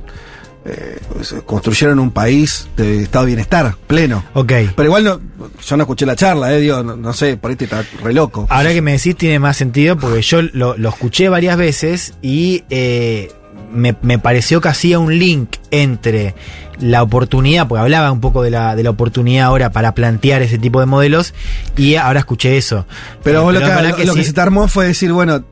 Eh, 0.67 0.99
construyeron 1.45 1.99
un 1.99 2.11
país 2.11 2.67
de 2.75 3.03
estado 3.03 3.25
de 3.25 3.27
bienestar 3.27 3.75
pleno. 3.87 4.23
Ok. 4.33 4.51
Pero 4.75 4.83
igual 4.85 5.03
no, 5.03 5.21
yo 5.65 5.77
no 5.77 5.83
escuché 5.83 6.05
la 6.05 6.15
charla, 6.15 6.53
eh, 6.53 6.59
digo, 6.59 6.83
no, 6.83 6.95
no 6.95 7.13
sé, 7.13 7.37
por 7.37 7.49
ahí 7.51 7.55
te 7.57 7.63
está 7.65 7.83
re 8.03 8.13
loco. 8.13 8.45
Ahora 8.49 8.73
que 8.73 8.81
me 8.81 8.91
decís 8.93 9.15
tiene 9.15 9.39
más 9.39 9.57
sentido 9.57 9.97
porque 9.97 10.21
yo 10.21 10.41
lo, 10.41 10.77
lo 10.77 10.89
escuché 10.89 11.29
varias 11.29 11.57
veces 11.57 12.13
y 12.21 12.63
eh, 12.69 13.31
me, 13.71 13.95
me 14.01 14.19
pareció 14.19 14.61
que 14.61 14.69
hacía 14.69 14.99
un 14.99 15.17
link 15.17 15.49
entre 15.71 16.35
la 16.79 17.01
oportunidad, 17.01 17.67
porque 17.67 17.81
hablaba 17.81 18.11
un 18.11 18.21
poco 18.21 18.43
de 18.43 18.51
la, 18.51 18.75
de 18.75 18.83
la 18.83 18.91
oportunidad 18.91 19.47
ahora 19.47 19.71
para 19.71 19.93
plantear 19.95 20.43
ese 20.43 20.59
tipo 20.59 20.79
de 20.79 20.85
modelos 20.85 21.33
y 21.75 21.95
ahora 21.95 22.19
escuché 22.19 22.55
eso. 22.57 22.85
Pero 23.23 23.39
Eh, 23.39 23.43
vos 23.43 23.53
lo, 23.55 23.59
que, 23.61 23.65
lo- 23.65 24.05
lo 24.05 24.13
que 24.15 24.23
se 24.23 24.33
te 24.33 24.41
armó 24.41 24.67
fue 24.67 24.85
decir, 24.87 25.11
bueno, 25.11 25.43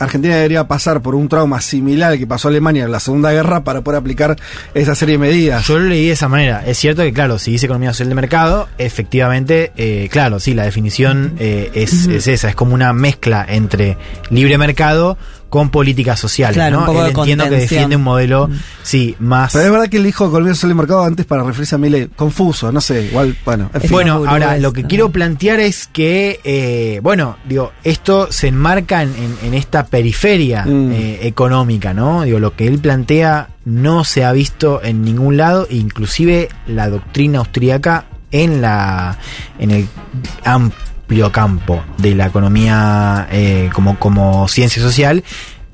Argentina 0.00 0.34
debería 0.34 0.66
pasar 0.66 1.02
por 1.02 1.14
un 1.14 1.28
trauma 1.28 1.60
similar 1.60 2.12
al 2.12 2.18
que 2.18 2.26
pasó 2.26 2.48
Alemania 2.48 2.84
en 2.84 2.90
la 2.90 3.00
Segunda 3.00 3.30
Guerra 3.32 3.62
para 3.62 3.82
poder 3.82 4.00
aplicar 4.00 4.36
esa 4.74 4.94
serie 4.94 5.14
de 5.14 5.18
medidas. 5.18 5.66
Yo 5.66 5.78
lo 5.78 5.88
leí 5.88 6.06
de 6.06 6.12
esa 6.12 6.28
manera. 6.28 6.64
Es 6.66 6.78
cierto 6.78 7.02
que, 7.02 7.12
claro, 7.12 7.38
si 7.38 7.52
dice 7.52 7.66
economía 7.66 7.92
social 7.92 8.08
de 8.08 8.14
mercado, 8.14 8.68
efectivamente, 8.78 9.72
eh, 9.76 10.08
claro, 10.10 10.40
sí, 10.40 10.54
la 10.54 10.64
definición 10.64 11.34
eh, 11.38 11.70
es, 11.74 12.06
es 12.06 12.26
esa, 12.26 12.48
es 12.48 12.54
como 12.54 12.74
una 12.74 12.92
mezcla 12.92 13.44
entre 13.48 13.98
libre 14.30 14.56
mercado 14.58 15.18
con 15.50 15.68
políticas 15.70 16.18
sociales. 16.18 16.54
Claro, 16.54 16.76
¿no? 16.76 16.80
un 16.80 16.86
poco 16.86 17.00
Él 17.04 17.12
de 17.12 17.20
entiendo 17.20 17.44
que 17.44 17.50
defiende 17.56 17.96
un 17.96 18.02
modelo, 18.02 18.48
sí, 18.82 19.14
más. 19.18 19.52
Pero 19.52 19.66
es 19.66 19.70
verdad 19.72 19.88
que 19.88 19.98
él 19.98 20.04
dijo 20.04 20.26
economía 20.28 20.54
social 20.54 20.70
de 20.70 20.74
mercado 20.76 21.04
antes 21.04 21.26
para 21.26 21.42
referirse 21.42 21.74
a 21.74 21.78
Milei. 21.78 22.06
Confuso, 22.16 22.72
no 22.72 22.80
sé, 22.80 23.04
igual, 23.06 23.36
bueno. 23.44 23.68
en 23.74 23.80
fin. 23.82 23.90
Bueno, 23.90 24.24
ahora 24.26 24.56
lo 24.56 24.72
que 24.72 24.84
quiero 24.84 25.10
plantear 25.10 25.60
es 25.60 25.88
que, 25.92 26.40
eh, 26.44 27.00
bueno, 27.02 27.36
digo, 27.46 27.72
esto 27.84 28.30
se 28.32 28.48
enmarca 28.48 29.02
en, 29.02 29.10
en- 29.16 29.36
en 29.48 29.54
esta 29.54 29.84
periferia 29.86 30.64
Mm. 30.64 30.92
eh, 30.92 31.18
económica, 31.22 31.92
¿no? 31.92 32.22
Digo, 32.22 32.38
lo 32.38 32.54
que 32.54 32.66
él 32.66 32.78
plantea 32.78 33.48
no 33.64 34.04
se 34.04 34.24
ha 34.24 34.32
visto 34.32 34.80
en 34.82 35.02
ningún 35.04 35.36
lado, 35.36 35.66
inclusive 35.68 36.48
la 36.66 36.88
doctrina 36.88 37.40
austríaca 37.40 38.06
en 38.30 38.62
la 38.62 39.18
en 39.58 39.72
el 39.72 39.88
amplio 40.44 40.78
campo 41.32 41.82
de 41.98 42.14
la 42.14 42.26
economía 42.26 43.28
eh, 43.30 43.68
como, 43.72 43.98
como 43.98 44.46
ciencia 44.48 44.80
social 44.82 45.22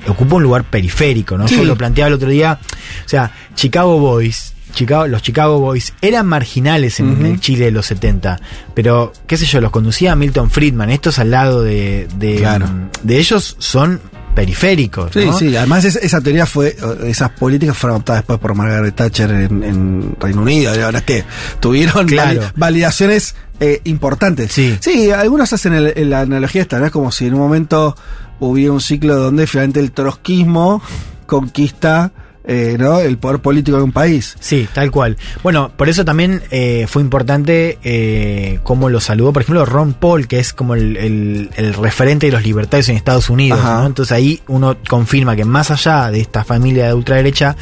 ocupa 0.08 0.36
un 0.36 0.42
lugar 0.42 0.64
periférico, 0.64 1.36
¿no? 1.38 1.48
Sí. 1.48 1.56
Yo 1.56 1.64
lo 1.64 1.76
planteaba 1.76 2.08
el 2.08 2.14
otro 2.14 2.28
día, 2.28 2.58
o 3.04 3.08
sea, 3.08 3.32
Chicago 3.54 3.98
Boys, 3.98 4.54
Chicago, 4.72 5.06
los 5.06 5.22
Chicago 5.22 5.58
Boys 5.58 5.94
eran 6.02 6.26
marginales 6.26 7.00
en 7.00 7.24
el 7.24 7.40
Chile 7.40 7.66
de 7.66 7.70
los 7.70 7.86
70, 7.86 8.38
pero 8.74 9.12
qué 9.26 9.36
sé 9.36 9.46
yo, 9.46 9.60
los 9.60 9.70
conducía 9.70 10.14
Milton 10.14 10.50
Friedman, 10.50 10.90
estos 10.90 11.18
al 11.18 11.30
lado 11.30 11.62
de, 11.62 12.08
de, 12.16 12.36
Claro. 12.36 12.66
de 13.02 13.18
ellos 13.18 13.56
son 13.58 14.00
periféricos, 14.36 15.10
Sí, 15.14 15.24
¿no? 15.24 15.36
sí, 15.36 15.56
además 15.56 15.84
es- 15.86 15.96
esa 15.96 16.20
teoría 16.20 16.44
fue, 16.46 16.76
esas 17.04 17.30
políticas 17.30 17.76
fueron 17.76 17.96
adoptadas 17.96 18.20
después 18.22 18.38
por 18.38 18.54
Margaret 18.54 18.94
Thatcher 18.94 19.30
en, 19.30 19.64
en 19.64 20.16
Reino 20.20 20.42
Unido, 20.42 20.76
y 20.76 20.80
ahora 20.82 21.00
que 21.00 21.24
tuvieron 21.58 22.06
Claro. 22.06 22.40
vali- 22.42 22.52
validaciones 22.54 23.34
eh, 23.58 23.80
importantes. 23.84 24.52
Sí. 24.52 24.76
sí, 24.80 25.10
algunos 25.10 25.50
hacen 25.52 25.72
el- 25.72 25.94
el- 25.96 26.10
la 26.10 26.20
analogía 26.20 26.60
esta, 26.60 26.78
¿no? 26.78 26.84
Es 26.84 26.92
como 26.92 27.10
si 27.10 27.26
en 27.26 27.32
un 27.34 27.40
momento 27.40 27.96
hubiera 28.38 28.70
un 28.72 28.82
ciclo 28.82 29.16
donde 29.16 29.46
finalmente 29.46 29.80
el 29.80 29.92
trotskismo 29.92 30.82
conquista 31.24 32.12
eh, 32.46 32.76
¿no? 32.78 33.00
el 33.00 33.18
poder 33.18 33.40
político 33.40 33.76
de 33.76 33.82
un 33.82 33.92
país. 33.92 34.36
Sí, 34.40 34.68
tal 34.72 34.90
cual. 34.90 35.16
Bueno, 35.42 35.72
por 35.76 35.88
eso 35.88 36.04
también 36.04 36.42
eh, 36.50 36.86
fue 36.88 37.02
importante 37.02 37.78
eh, 37.82 38.60
cómo 38.62 38.88
lo 38.88 39.00
saludó, 39.00 39.32
por 39.32 39.42
ejemplo, 39.42 39.64
Ron 39.66 39.92
Paul, 39.94 40.28
que 40.28 40.38
es 40.38 40.52
como 40.52 40.74
el, 40.74 40.96
el- 40.96 41.50
el 41.56 41.74
referente 41.74 42.26
de 42.26 42.32
los 42.32 42.44
libertarios 42.44 42.88
en 42.88 42.96
Estados 42.96 43.30
Unidos. 43.30 43.62
¿no? 43.62 43.86
Entonces 43.86 44.12
ahí 44.12 44.40
uno 44.48 44.76
confirma 44.88 45.34
que 45.36 45.44
más 45.44 45.70
allá 45.70 46.10
de 46.10 46.20
esta 46.20 46.44
familia 46.44 46.86
de 46.86 46.94
ultraderecha, 46.94 47.56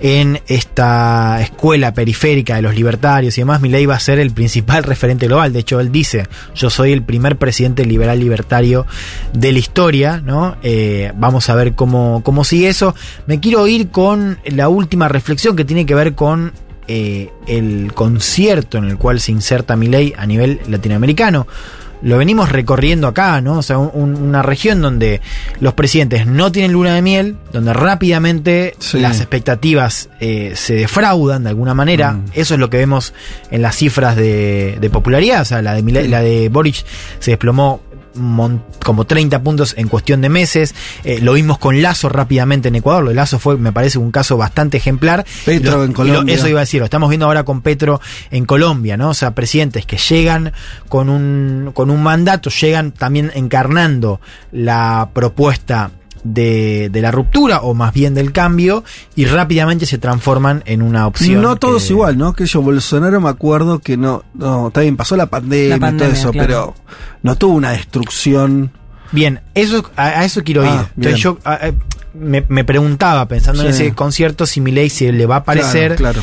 en 0.00 0.40
esta 0.46 1.40
escuela 1.42 1.92
periférica 1.92 2.56
de 2.56 2.62
los 2.62 2.74
libertarios 2.74 3.36
y 3.36 3.40
demás, 3.42 3.60
Milei 3.60 3.86
va 3.86 3.96
a 3.96 4.00
ser 4.00 4.18
el 4.18 4.30
principal 4.32 4.82
referente 4.84 5.26
global. 5.26 5.52
De 5.52 5.58
hecho, 5.60 5.80
él 5.80 5.90
dice, 5.92 6.26
yo 6.54 6.70
soy 6.70 6.92
el 6.92 7.02
primer 7.02 7.36
presidente 7.36 7.84
liberal 7.84 8.18
libertario 8.20 8.86
de 9.32 9.52
la 9.52 9.58
historia, 9.58 10.22
¿no? 10.24 10.56
Eh, 10.62 11.12
vamos 11.16 11.48
a 11.50 11.54
ver 11.54 11.74
cómo, 11.74 12.22
cómo 12.24 12.44
sigue 12.44 12.68
eso. 12.68 12.94
Me 13.26 13.40
quiero 13.40 13.66
ir 13.66 13.88
con 13.90 14.19
la 14.46 14.68
última 14.68 15.08
reflexión 15.08 15.56
que 15.56 15.64
tiene 15.64 15.86
que 15.86 15.94
ver 15.94 16.14
con 16.14 16.52
eh, 16.88 17.30
el 17.46 17.92
concierto 17.94 18.78
en 18.78 18.84
el 18.84 18.96
cual 18.98 19.20
se 19.20 19.30
inserta 19.32 19.76
Milei 19.76 20.12
a 20.16 20.26
nivel 20.26 20.60
latinoamericano. 20.68 21.46
Lo 22.02 22.16
venimos 22.16 22.48
recorriendo 22.50 23.06
acá, 23.08 23.42
¿no? 23.42 23.58
O 23.58 23.62
sea, 23.62 23.76
un- 23.76 23.90
un- 23.92 24.16
una 24.22 24.40
región 24.40 24.80
donde 24.80 25.20
los 25.60 25.74
presidentes 25.74 26.26
no 26.26 26.50
tienen 26.50 26.72
luna 26.72 26.94
de 26.94 27.02
miel, 27.02 27.36
donde 27.52 27.74
rápidamente 27.74 28.74
Sí. 28.78 28.98
las 29.00 29.20
expectativas 29.20 30.08
eh, 30.18 30.52
se 30.56 30.74
defraudan 30.76 31.42
de 31.44 31.50
alguna 31.50 31.74
manera. 31.74 32.12
Mm. 32.12 32.24
Eso 32.32 32.54
es 32.54 32.60
lo 32.60 32.70
que 32.70 32.78
vemos 32.78 33.12
en 33.50 33.60
las 33.60 33.76
cifras 33.76 34.16
de, 34.16 34.78
de 34.80 34.90
popularidad. 34.90 35.42
O 35.42 35.44
sea, 35.44 35.60
la 35.60 35.74
de, 35.74 35.84
Milei- 35.84 36.08
la 36.08 36.22
de 36.22 36.48
Boric 36.48 36.84
se 37.18 37.32
desplomó 37.32 37.82
como 38.84 39.04
30 39.04 39.42
puntos 39.42 39.74
en 39.78 39.88
cuestión 39.88 40.20
de 40.20 40.28
meses. 40.28 40.74
Eh, 41.04 41.20
lo 41.20 41.34
vimos 41.34 41.58
con 41.58 41.80
Lazo 41.82 42.08
rápidamente 42.08 42.68
en 42.68 42.76
Ecuador. 42.76 43.04
Lo 43.04 43.10
de 43.10 43.16
Lazo 43.16 43.38
fue, 43.38 43.56
me 43.56 43.72
parece, 43.72 43.98
un 43.98 44.10
caso 44.10 44.36
bastante 44.36 44.76
ejemplar. 44.76 45.24
Petro 45.44 45.78
lo- 45.78 45.84
en 45.84 45.90
lo- 45.90 45.96
Colombia. 45.96 46.34
eso 46.34 46.48
iba 46.48 46.60
a 46.60 46.62
decir, 46.62 46.80
lo 46.80 46.84
estamos 46.86 47.08
viendo 47.08 47.26
ahora 47.26 47.44
con 47.44 47.60
Petro 47.62 48.00
en 48.30 48.44
Colombia, 48.46 48.96
¿no? 48.96 49.10
O 49.10 49.14
sea, 49.14 49.32
presidentes 49.34 49.86
que 49.86 49.96
llegan 49.96 50.52
con 50.88 51.08
un, 51.08 51.70
con 51.74 51.90
un 51.90 52.02
mandato, 52.02 52.50
llegan 52.50 52.92
también 52.92 53.30
encarnando 53.34 54.20
la 54.52 55.10
propuesta 55.12 55.90
de, 56.24 56.88
de 56.90 57.00
la 57.02 57.10
ruptura, 57.10 57.60
o 57.62 57.74
más 57.74 57.92
bien 57.94 58.14
del 58.14 58.32
cambio, 58.32 58.84
y 59.16 59.24
rápidamente 59.24 59.86
se 59.86 59.98
transforman 59.98 60.62
en 60.66 60.82
una 60.82 61.06
opción. 61.06 61.40
No 61.42 61.56
todos 61.56 61.84
que- 61.86 61.92
igual, 61.92 62.18
¿no? 62.18 62.32
Que 62.34 62.46
yo, 62.46 62.62
Bolsonaro 62.62 63.20
me 63.20 63.28
acuerdo 63.28 63.78
que 63.78 63.96
no, 63.96 64.22
no, 64.34 64.68
está 64.68 64.80
bien, 64.80 64.96
pasó 64.96 65.16
la 65.16 65.26
pandemia, 65.26 65.78
La 65.78 65.90
y 65.90 65.96
todo 65.96 66.08
eso, 66.08 66.30
claro. 66.30 66.46
pero 66.46 66.74
no 67.22 67.36
tuvo 67.36 67.54
una 67.54 67.70
destrucción. 67.70 68.72
Bien, 69.12 69.40
eso, 69.54 69.90
a, 69.96 70.06
a 70.20 70.24
eso 70.24 70.42
quiero 70.44 70.62
Ah, 70.62 70.66
ir. 70.66 70.72
bien. 70.72 70.86
Entonces 70.96 71.20
yo 71.20 71.38
a- 71.44 71.54
a- 71.54 71.72
me, 72.14 72.44
me 72.48 72.64
preguntaba, 72.64 73.26
pensando 73.26 73.62
en 73.62 73.68
ese 73.70 73.92
concierto, 73.94 74.44
si 74.46 74.60
Milei 74.60 74.90
si 74.90 75.10
le 75.12 75.26
va 75.26 75.36
a 75.36 75.44
parecer. 75.44 75.96
Claro, 75.96 76.20
claro. 76.20 76.22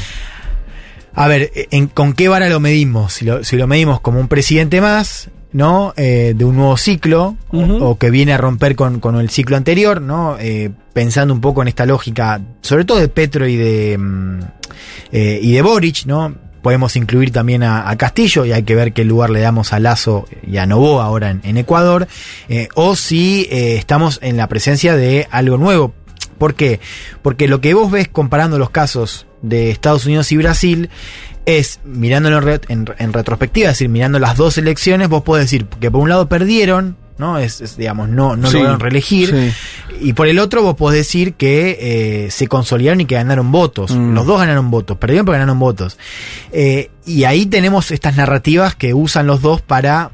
A 1.16 1.28
ver, 1.28 1.50
en- 1.72 1.88
¿con 1.88 2.14
qué 2.14 2.28
vara 2.28 2.48
lo 2.50 2.60
medimos? 2.60 3.14
Si 3.14 3.26
lo, 3.26 3.44
si 3.44 3.56
lo 3.56 3.66
medimos 3.68 4.00
como 4.02 4.20
un 4.20 4.28
presidente 4.28 4.82
más, 4.82 5.30
¿no? 5.54 5.94
Eh, 5.98 6.34
de 6.36 6.46
un 6.46 6.56
nuevo 6.58 6.78
ciclo, 6.78 7.36
o- 7.52 7.98
que 7.98 8.10
viene 8.12 8.34
a 8.34 8.38
romper 8.38 8.76
con, 8.76 9.00
con 9.00 9.16
el 9.18 9.30
ciclo 9.30 9.58
anterior, 9.58 10.02
¿no? 10.02 10.38
Eh, 10.40 10.70
pensando 10.94 11.34
un 11.34 11.42
poco 11.42 11.62
en 11.62 11.68
esta 11.68 11.86
lógica, 11.86 12.42
sobre 12.62 12.86
todo 12.86 13.00
de 13.00 13.08
Petro 13.08 13.48
y 13.48 13.56
de, 13.56 13.98
mm, 13.98 14.40
eh, 15.12 15.40
y 15.42 15.54
de 15.54 15.62
Boric, 15.62 16.06
¿no? 16.06 16.36
Podemos 16.62 16.96
incluir 16.98 17.32
también 17.32 17.64
a, 17.64 17.90
a 17.90 17.96
Castillo 17.98 18.44
y 18.44 18.52
hay 18.52 18.64
que 18.64 18.76
ver 18.76 18.92
qué 18.92 19.06
lugar 19.06 19.30
le 19.30 19.40
damos 19.40 19.72
a 19.74 19.80
Lazo 19.80 20.26
y 20.46 20.58
a 20.58 20.66
Novoa 20.66 21.06
ahora 21.06 21.30
en, 21.32 21.40
en 21.44 21.56
Ecuador, 21.58 22.08
o 22.76 22.96
si 22.96 23.48
estamos 23.52 24.20
en 24.22 24.36
la 24.36 24.48
presencia 24.48 24.96
de 24.98 25.28
algo 25.32 25.58
nuevo. 25.58 25.94
¿Por 26.38 26.56
qué? 26.56 26.80
Porque 27.21 27.47
lo 27.47 27.62
que 27.62 27.73
vos 27.73 27.91
ves 27.91 28.08
comparando 28.08 28.58
los 28.60 28.69
casos 28.69 29.26
de 29.41 29.69
Estados 29.71 30.06
Unidos 30.06 30.32
y 30.32 30.38
Brasil 30.38 30.89
es, 31.45 31.80
mirándolo 31.86 32.38
en, 32.38 32.43
re- 32.43 32.62
en- 32.67 32.89
en 33.00 33.13
retrospectiva, 33.13 33.67
es 33.69 33.76
decir, 33.76 33.89
mirando 33.89 34.19
las 34.19 34.36
dos 34.38 34.58
elecciones, 34.58 35.08
vos 35.10 35.23
podés 35.23 35.45
decir 35.45 35.65
que 35.65 35.89
por 35.89 36.02
un 36.02 36.10
lado 36.10 36.28
perdieron, 36.28 36.97
¿no? 37.17 37.38
Es, 37.39 37.62
es, 37.62 37.78
digamos, 37.78 38.10
no, 38.10 38.36
no 38.36 38.47
Sí, 38.47 38.56
lograron 38.58 38.80
reelegir. 38.80 39.30
sí. 39.30 39.97
Y 40.02 40.13
por 40.13 40.28
el 40.28 40.38
otro 40.39 40.62
vos 40.62 40.76
podés 40.76 41.00
decir 41.00 41.34
que 41.34 42.26
eh, 42.26 42.32
se 42.32 42.47
consolidaron 42.47 43.02
y 43.02 43.06
que 43.06 43.15
ganaron 43.15 43.52
votos. 43.52 43.91
Mm. 43.95 44.13
Los 44.13 44.26
dos 44.28 44.39
ganaron 44.39 44.69
votos, 44.69 44.97
perdieron 44.97 45.26
pero 45.26 45.34
ganaron 45.39 45.58
votos. 45.58 45.97
Eh, 46.52 46.91
y 47.06 47.23
ahí 47.23 47.45
tenemos 47.47 47.89
estas 47.91 48.15
narrativas 48.17 48.76
que 48.76 48.93
usan 48.93 49.26
los 49.26 49.41
dos 49.41 49.62
para, 49.62 50.12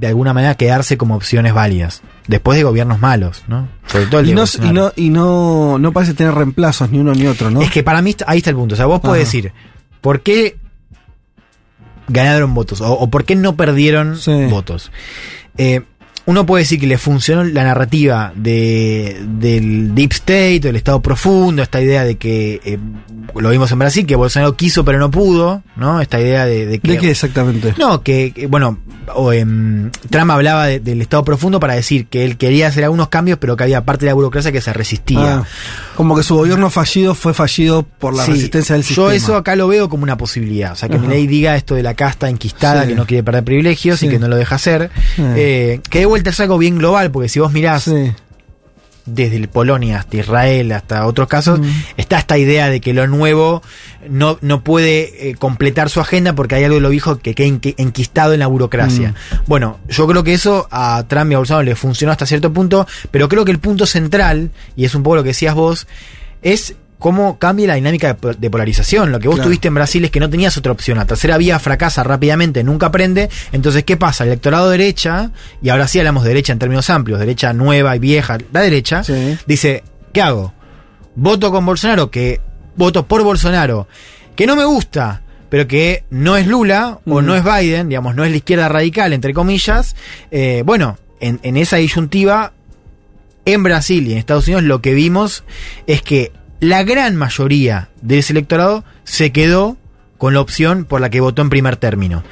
de 0.00 0.06
alguna 0.06 0.32
manera, 0.32 0.54
quedarse 0.54 0.96
como 0.96 1.14
opciones 1.14 1.52
válidas. 1.52 2.00
Después 2.26 2.56
de 2.56 2.64
gobiernos 2.64 3.00
malos, 3.00 3.44
¿no? 3.48 3.68
Sobre 3.86 4.06
todo 4.06 4.20
el 4.20 4.26
de 4.26 4.32
Y, 4.32 4.34
no, 4.34 4.44
y, 4.62 4.72
no, 4.72 4.92
y 4.96 5.10
no, 5.10 5.78
no 5.78 5.92
parece 5.92 6.14
tener 6.14 6.34
reemplazos 6.34 6.90
ni 6.90 6.98
uno 6.98 7.12
ni 7.12 7.26
otro, 7.26 7.50
¿no? 7.50 7.60
Es 7.60 7.70
que 7.70 7.82
para 7.82 8.00
mí 8.00 8.16
ahí 8.26 8.38
está 8.38 8.50
el 8.50 8.56
punto. 8.56 8.74
O 8.74 8.76
sea, 8.76 8.86
vos 8.86 9.00
podés 9.00 9.22
Ajá. 9.22 9.26
decir, 9.26 9.52
¿por 10.00 10.22
qué 10.22 10.56
ganaron 12.08 12.54
votos? 12.54 12.80
O, 12.80 12.92
o 12.92 13.10
por 13.10 13.24
qué 13.24 13.36
no 13.36 13.56
perdieron 13.56 14.16
Sí. 14.16 14.46
votos? 14.48 14.90
Eh, 15.58 15.82
uno 16.26 16.46
puede 16.46 16.62
decir 16.62 16.78
que 16.78 16.86
le 16.86 16.98
funcionó 16.98 17.42
la 17.44 17.64
narrativa 17.64 18.32
de, 18.36 19.20
del 19.26 19.94
Deep 19.94 20.12
State, 20.12 20.60
del 20.60 20.76
Estado 20.76 21.00
profundo, 21.02 21.62
esta 21.62 21.80
idea 21.80 22.04
de 22.04 22.16
que, 22.16 22.60
eh, 22.64 22.78
lo 23.34 23.50
vimos 23.50 23.72
en 23.72 23.78
Brasil, 23.80 24.06
que 24.06 24.16
Bolsonaro 24.16 24.54
quiso 24.56 24.84
pero 24.84 24.98
no 24.98 25.10
pudo, 25.10 25.62
¿no? 25.76 26.00
Esta 26.00 26.20
idea 26.20 26.46
de, 26.46 26.66
de 26.66 26.78
que... 26.78 26.92
¿De 26.92 26.98
qué 26.98 27.10
exactamente? 27.10 27.74
No, 27.78 28.02
que, 28.02 28.32
que, 28.32 28.46
bueno, 28.46 28.78
o, 29.14 29.32
em, 29.32 29.90
Trump 30.10 30.30
hablaba 30.30 30.66
de- 30.66 30.80
del 30.80 31.00
Estado 31.02 31.24
profundo 31.24 31.60
para 31.60 31.74
decir 31.74 32.06
que 32.06 32.24
él 32.24 32.36
quería 32.36 32.68
hacer 32.68 32.84
algunos 32.84 33.08
cambios, 33.08 33.38
pero 33.38 33.56
que 33.56 33.64
había 33.64 33.84
parte 33.84 34.04
de 34.06 34.10
la 34.10 34.14
burocracia 34.14 34.52
que 34.52 34.60
se 34.60 34.72
resistía. 34.72 35.38
Ah, 35.38 35.44
como 35.96 36.16
que 36.16 36.22
su 36.22 36.34
gobierno 36.36 36.70
fallido 36.70 37.14
fue 37.14 37.34
fallido 37.34 37.82
por 37.82 38.14
la 38.14 38.24
Sí, 38.24 38.32
resistencia 38.32 38.74
del 38.74 38.84
sistema. 38.84 39.08
Yo 39.08 39.12
eso 39.12 39.36
acá 39.36 39.56
lo 39.56 39.68
veo 39.68 39.88
como 39.88 40.02
una 40.02 40.16
posibilidad. 40.16 40.72
O 40.72 40.76
sea, 40.76 40.88
que. 40.88 40.98
Milei 40.98 41.26
diga 41.26 41.56
esto 41.56 41.74
de 41.74 41.82
la 41.82 41.94
casta 41.94 42.28
enquistada, 42.28 42.82
Sí. 42.82 42.88
que 42.90 42.94
no 42.94 43.06
quiere 43.06 43.22
perder 43.22 43.44
privilegios 43.44 44.02
y 44.02 44.08
que 44.08 44.18
no 44.18 44.28
lo 44.28 44.36
deja 44.36 44.54
hacer. 44.56 44.90
Eh, 45.18 45.80
que 45.90 46.00
de 46.00 46.06
vuelta 46.06 46.30
es 46.30 46.40
algo 46.40 46.58
bien 46.58 46.78
global, 46.78 47.10
porque 47.10 47.28
si 47.28 47.40
vos 47.40 47.52
mirás. 47.52 47.90
Desde 49.14 49.36
el 49.36 49.48
Polonia 49.48 49.98
hasta 49.98 50.16
Israel, 50.18 50.72
hasta 50.72 51.06
otros 51.06 51.28
casos, 51.28 51.60
Mm. 51.60 51.64
está 51.96 52.18
esta 52.18 52.38
idea 52.38 52.68
de 52.68 52.80
que 52.80 52.92
lo 52.94 53.06
nuevo 53.06 53.62
no, 54.08 54.38
no 54.40 54.62
puede 54.64 55.30
eh, 55.30 55.34
completar 55.34 55.90
su 55.90 56.00
agenda 56.00 56.34
porque 56.34 56.54
hay 56.54 56.64
algo 56.64 56.76
de 56.76 56.80
lo 56.80 56.90
viejo 56.90 57.18
que 57.18 57.34
queda 57.34 57.48
enqui- 57.48 57.74
enquistado 57.76 58.32
en 58.32 58.40
la 58.40 58.46
burocracia. 58.46 59.10
Mm. 59.10 59.36
Bueno, 59.46 59.78
yo 59.88 60.06
creo 60.06 60.24
que 60.24 60.32
eso 60.34 60.68
a 60.70 61.04
Trump 61.08 61.30
y 61.30 61.34
a 61.34 61.38
Bolsonaro 61.38 61.64
le 61.64 61.74
funcionó 61.76 62.12
hasta 62.12 62.26
cierto 62.26 62.52
punto, 62.52 62.86
pero 63.10 63.28
creo 63.28 63.44
que 63.44 63.52
el 63.52 63.58
punto 63.58 63.86
central, 63.86 64.50
y 64.76 64.84
es 64.84 64.94
un 64.94 65.02
poco 65.02 65.16
lo 65.16 65.22
que 65.22 65.28
decías 65.30 65.54
vos, 65.54 65.86
es 66.42 66.74
cómo 67.00 67.38
cambia 67.40 67.66
la 67.66 67.74
dinámica 67.74 68.06
de 68.06 68.14
po- 68.14 68.34
de 68.34 68.50
polarización. 68.50 69.10
Lo 69.10 69.18
que 69.18 69.26
vos 69.26 69.34
Claro. 69.38 69.48
tuviste 69.48 69.66
en 69.66 69.74
Brasil 69.74 70.04
es 70.04 70.12
que 70.12 70.20
no 70.20 70.30
tenías 70.30 70.56
otra 70.56 70.70
opción. 70.70 70.98
La 70.98 71.04
tercera 71.06 71.36
vía 71.36 71.58
fracasa 71.58 72.04
rápidamente, 72.04 72.62
nunca 72.62 72.86
aprende. 72.86 73.28
Entonces, 73.50 73.82
¿qué 73.82 73.96
pasa? 73.96 74.22
El 74.22 74.30
electorado 74.30 74.70
derecha, 74.70 75.32
y 75.60 75.70
ahora 75.70 75.88
sí 75.88 75.98
hablamos 75.98 76.22
de 76.22 76.28
derecha 76.28 76.52
en 76.52 76.60
términos 76.60 76.88
amplios, 76.90 77.18
derecha 77.18 77.52
nueva 77.52 77.96
y 77.96 77.98
vieja, 77.98 78.38
la 78.52 78.60
derecha, 78.60 79.02
Sí. 79.02 79.36
dice, 79.46 79.82
¿qué 80.12 80.22
hago? 80.22 80.52
Voto 81.16 81.50
con 81.50 81.66
Bolsonaro, 81.66 82.10
que 82.10 82.40
voto 82.76 83.06
por 83.06 83.24
Bolsonaro, 83.24 83.88
que 84.36 84.46
no 84.46 84.54
me 84.54 84.64
gusta, 84.64 85.22
pero 85.48 85.66
que 85.66 86.04
no 86.10 86.36
es 86.36 86.46
Lula 86.46 87.00
o 87.04 87.20
Mm. 87.20 87.26
no 87.26 87.34
es 87.34 87.42
Biden, 87.44 87.88
digamos, 87.88 88.14
no 88.14 88.24
es 88.24 88.30
la 88.30 88.36
izquierda 88.36 88.68
radical, 88.68 89.12
entre 89.12 89.34
comillas. 89.34 89.96
Eh, 90.30 90.62
bueno, 90.64 90.96
en, 91.18 91.40
en 91.42 91.56
esa 91.56 91.76
disyuntiva, 91.78 92.52
en 93.44 93.62
Brasil 93.62 94.06
y 94.06 94.12
en 94.12 94.18
Estados 94.18 94.46
Unidos 94.46 94.62
lo 94.64 94.80
que 94.82 94.94
vimos 94.94 95.44
es 95.86 96.02
que 96.02 96.30
la 96.60 96.82
gran 96.82 97.16
mayoría 97.16 97.88
de 98.02 98.18
ese 98.18 98.32
electorado 98.32 98.84
se 99.04 99.32
quedó 99.32 99.76
con 100.18 100.34
la 100.34 100.40
opción 100.40 100.84
por 100.84 101.00
la 101.00 101.10
que 101.10 101.20
votó 101.20 101.42
en 101.42 101.50
primer 101.50 101.76
término. 101.76 102.22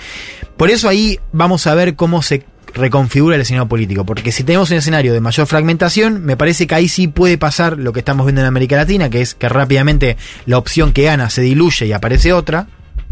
Por 0.56 0.70
eso 0.70 0.88
ahí 0.88 1.18
vamos 1.32 1.66
a 1.66 1.74
ver 1.74 1.96
cómo 1.96 2.20
se 2.22 2.44
reconfigura 2.74 3.36
el 3.36 3.42
escenario 3.42 3.68
político, 3.68 4.04
porque 4.04 4.30
si 4.30 4.44
tenemos 4.44 4.70
un 4.70 4.76
escenario 4.76 5.14
de 5.14 5.20
mayor 5.20 5.46
fragmentación, 5.46 6.22
me 6.22 6.36
parece 6.36 6.66
que 6.66 6.74
ahí 6.74 6.88
sí 6.88 7.08
puede 7.08 7.38
pasar 7.38 7.78
lo 7.78 7.92
que 7.92 8.00
estamos 8.00 8.26
viendo 8.26 8.42
en 8.42 8.46
América 8.46 8.76
Latina, 8.76 9.08
que 9.08 9.22
es 9.22 9.34
que 9.34 9.48
rápidamente 9.48 10.18
la 10.44 10.58
opción 10.58 10.92
que 10.92 11.04
gana 11.04 11.30
se 11.30 11.40
diluye 11.40 11.86
y 11.86 11.92
aparece 11.92 12.34
otra, 12.34 12.68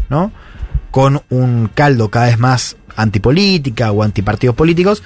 ¿no? 0.09 0.31
Con 0.91 1.23
un 1.29 1.69
caldo 1.73 2.09
cada 2.09 2.27
vez 2.27 2.37
más 2.37 2.77
antipolítica 2.95 3.91
o 3.91 4.03
antipartidos 4.03 4.55
políticos, 4.55 5.03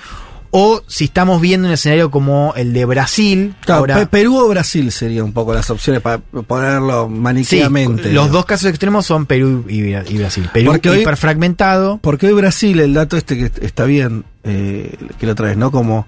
o 0.52 0.82
si 0.88 1.06
estamos 1.06 1.40
viendo 1.42 1.68
un 1.68 1.74
escenario 1.74 2.12
como 2.12 2.54
el 2.58 2.74
de 2.74 2.84
Brasil, 2.86 3.56
Claro, 3.62 3.80
ahora 3.80 3.96
Pe- 3.96 4.06
Perú 4.08 4.38
o 4.38 4.48
Brasil 4.50 4.92
serían 4.92 5.26
un 5.26 5.34
poco 5.34 5.54
las 5.54 5.70
opciones 5.70 6.02
para 6.02 6.18
ponerlo 6.20 7.08
Sí, 7.08 7.14
maniqueamente. 7.20 8.12
los 8.12 8.28
¿no? 8.28 8.34
dos 8.34 8.46
casos 8.46 8.70
extremos 8.70 9.06
son 9.06 9.26
Perú 9.26 9.66
y, 9.70 9.80
y 9.96 10.18
Brasil. 10.18 10.50
Perú 10.54 10.72
Porque 10.72 10.90
hoy- 10.90 11.02
hiperfragmentado. 11.02 12.00
Porque 12.02 12.28
hoy 12.28 12.34
Brasil, 12.34 12.80
el 12.82 12.94
dato 12.94 13.16
este 13.18 13.38
que 13.38 13.66
está 13.66 13.86
bien, 13.86 14.26
eh, 14.44 14.96
que 15.20 15.26
lo 15.26 15.36
traes, 15.36 15.56
¿no? 15.58 15.72
Como 15.72 16.06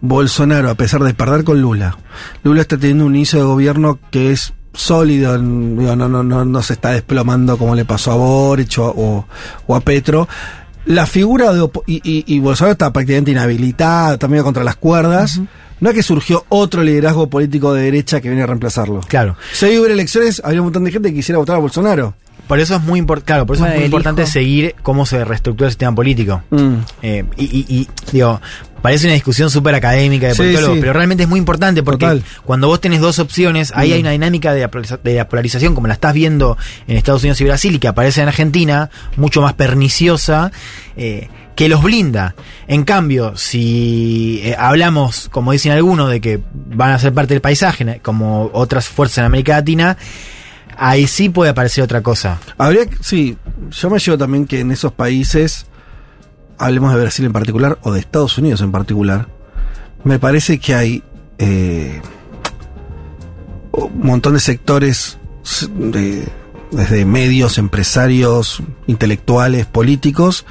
Bolsonaro, 0.00 0.70
a 0.70 0.74
pesar 0.74 1.02
de 1.02 1.14
perder 1.14 1.44
con 1.44 1.60
Lula, 1.60 1.96
Lula 2.42 2.62
está 2.62 2.76
teniendo 2.78 3.04
un 3.06 3.14
inicio 3.16 3.38
de 3.38 3.44
gobierno 3.44 3.98
que 4.10 4.32
es 4.32 4.54
sólido, 4.72 5.36
no, 5.36 5.96
no, 5.96 6.22
no, 6.22 6.44
no 6.44 6.62
se 6.62 6.74
está 6.74 6.90
desplomando 6.90 7.58
como 7.58 7.74
le 7.74 7.84
pasó 7.84 8.12
a 8.12 8.16
Boric 8.16 8.78
o- 8.78 9.26
o 9.66 9.74
a 9.76 9.80
Petro. 9.80 10.28
La 10.86 11.06
figura 11.06 11.52
de 11.52 11.60
opo- 11.60 11.82
y, 11.86 11.96
y, 11.96 12.24
y 12.26 12.38
Bolsonaro 12.40 12.72
está 12.72 12.92
prácticamente 12.92 13.30
inhabilitado, 13.32 14.18
también 14.18 14.42
contra 14.42 14.64
las 14.64 14.76
cuerdas. 14.76 15.40
No 15.80 15.88
es 15.90 15.94
que 15.94 16.02
surgió 16.02 16.44
otro 16.50 16.82
liderazgo 16.82 17.28
político 17.30 17.72
de 17.72 17.82
derecha 17.84 18.20
que 18.20 18.28
viene 18.28 18.42
a 18.42 18.46
reemplazarlo. 18.46 19.00
Claro. 19.08 19.36
Si 19.52 19.64
hoy 19.66 19.78
hubiera 19.78 19.94
elecciones, 19.94 20.40
habría 20.44 20.60
un 20.60 20.66
montón 20.66 20.84
de 20.84 20.92
gente 20.92 21.08
que 21.10 21.14
quisiera 21.14 21.38
votar 21.38 21.56
a 21.56 21.58
Bolsonaro. 21.58 22.14
Por 22.48 22.58
eso 22.58 22.74
es 22.74 22.82
muy 22.82 22.98
importante, 22.98 23.26
claro, 23.28 23.46
por 23.46 23.54
eso 23.56 23.62
Bueno, 23.62 23.74
es 23.74 23.80
muy 23.80 23.86
importante 23.86 24.22
hijo. 24.22 24.30
seguir 24.32 24.74
cómo 24.82 25.06
se 25.06 25.24
reestructura 25.24 25.68
el 25.68 25.72
sistema 25.72 25.94
político. 25.94 26.42
Mm. 26.50 26.74
Eh, 27.02 27.24
y, 27.36 27.44
y- 27.44 27.66
y, 27.80 27.88
digo, 28.12 28.40
parece 28.82 29.06
una 29.06 29.14
discusión 29.14 29.50
súper 29.50 29.74
académica 29.74 30.28
de 30.28 30.34
politólogos, 30.34 30.74
sí. 30.76 30.80
pero 30.80 30.92
realmente 30.92 31.24
es 31.24 31.28
muy 31.28 31.38
importante 31.38 31.82
porque 31.82 32.06
Total. 32.06 32.22
cuando 32.44 32.66
vos 32.68 32.80
tenés 32.80 33.00
dos 33.00 33.18
opciones, 33.18 33.72
ahí 33.74 33.90
Mm. 33.90 33.92
hay 33.94 34.00
una 34.00 34.10
dinámica 34.10 34.52
de 34.54 34.60
la, 34.60 34.70
de 35.02 35.14
la 35.14 35.28
polarización, 35.28 35.74
como 35.74 35.86
la 35.86 35.94
estás 35.94 36.14
viendo 36.14 36.56
en 36.88 36.96
Estados 36.96 37.22
Unidos 37.22 37.40
y 37.40 37.44
Brasil, 37.44 37.74
y 37.74 37.78
que 37.78 37.88
aparece 37.88 38.22
en 38.22 38.28
Argentina, 38.28 38.90
mucho 39.16 39.42
más 39.42 39.54
perniciosa, 39.54 40.50
eh, 40.96 41.28
que 41.56 41.68
los 41.68 41.82
blinda. 41.82 42.34
En 42.68 42.84
cambio, 42.84 43.36
si 43.36 44.40
eh, 44.44 44.56
hablamos, 44.58 45.28
como 45.30 45.52
dicen 45.52 45.72
algunos, 45.72 46.08
de 46.10 46.20
que 46.20 46.40
van 46.54 46.92
a 46.92 46.98
ser 46.98 47.12
parte 47.12 47.34
del 47.34 47.40
paisaje, 47.42 47.84
¿no? 47.84 47.94
como 48.02 48.50
otras 48.54 48.88
fuerzas 48.88 49.18
en 49.18 49.24
América 49.26 49.52
Latina, 49.56 49.96
ahí 50.78 51.06
sí 51.06 51.28
puede 51.28 51.50
aparecer 51.50 51.84
otra 51.84 52.00
cosa. 52.02 52.38
Habría 52.56 52.86
que- 52.86 52.96
sí, 53.02 53.36
yo 53.70 53.90
me 53.90 53.98
llevo 53.98 54.16
también 54.16 54.46
que 54.46 54.60
en 54.60 54.70
esos 54.70 54.92
países, 54.92 55.66
hablemos 56.60 56.94
de 56.94 57.00
Brasil 57.00 57.24
en 57.24 57.32
particular, 57.32 57.78
o 57.82 57.92
de 57.92 57.98
Estados 58.00 58.38
Unidos 58.38 58.60
en 58.60 58.70
particular, 58.70 59.26
me 60.04 60.18
parece 60.20 60.58
que 60.60 60.74
hay 60.74 61.02
eh, 61.38 62.00
un 63.72 64.00
montón 64.06 64.34
de 64.34 64.40
sectores, 64.40 65.18
de- 65.76 66.28
desde 66.70 67.04
medios, 67.04 67.58
empresarios, 67.58 68.62
intelectuales, 68.86 69.66
políticos, 69.66 70.46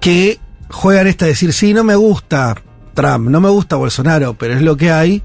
que 0.00 0.38
juegan 0.70 1.06
esta 1.06 1.26
de 1.26 1.32
decir, 1.32 1.52
sí, 1.52 1.74
no 1.74 1.84
me 1.84 1.94
gusta 1.96 2.54
Trump, 2.94 3.28
no 3.28 3.40
me 3.40 3.50
gusta 3.50 3.76
Bolsonaro, 3.76 4.34
pero 4.34 4.54
es 4.54 4.62
lo 4.62 4.76
que 4.76 4.90
hay, 4.90 5.22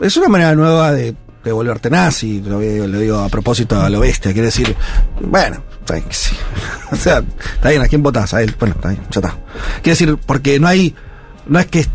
es 0.00 0.16
una 0.16 0.28
manera 0.28 0.54
nueva 0.54 0.92
de, 0.92 1.16
de 1.42 1.52
volverte 1.52 1.90
nazi, 1.90 2.40
lo, 2.42 2.60
lo 2.60 2.98
digo 3.00 3.18
a 3.18 3.28
propósito 3.28 3.80
a 3.80 3.90
lo 3.90 3.98
bestia, 4.00 4.32
quiere 4.32 4.46
decir, 4.46 4.76
bueno, 5.20 5.62
está 5.88 5.94
bien 5.94 6.08
que 6.08 6.14
sí. 6.14 6.36
o 6.92 6.96
sea, 6.96 7.22
está 7.54 7.68
bien, 7.70 7.82
¿a 7.82 7.88
quién 7.88 8.02
votás? 8.02 8.34
A 8.34 8.42
él, 8.42 8.54
bueno, 8.58 8.74
está 8.76 8.88
bien, 8.90 9.00
ya 9.10 9.20
está. 9.20 9.34
Quiere 9.82 9.90
decir, 9.90 10.16
porque 10.26 10.58
no 10.60 10.68
hay, 10.68 10.94
no 11.46 11.58
es 11.58 11.66
que 11.66 11.86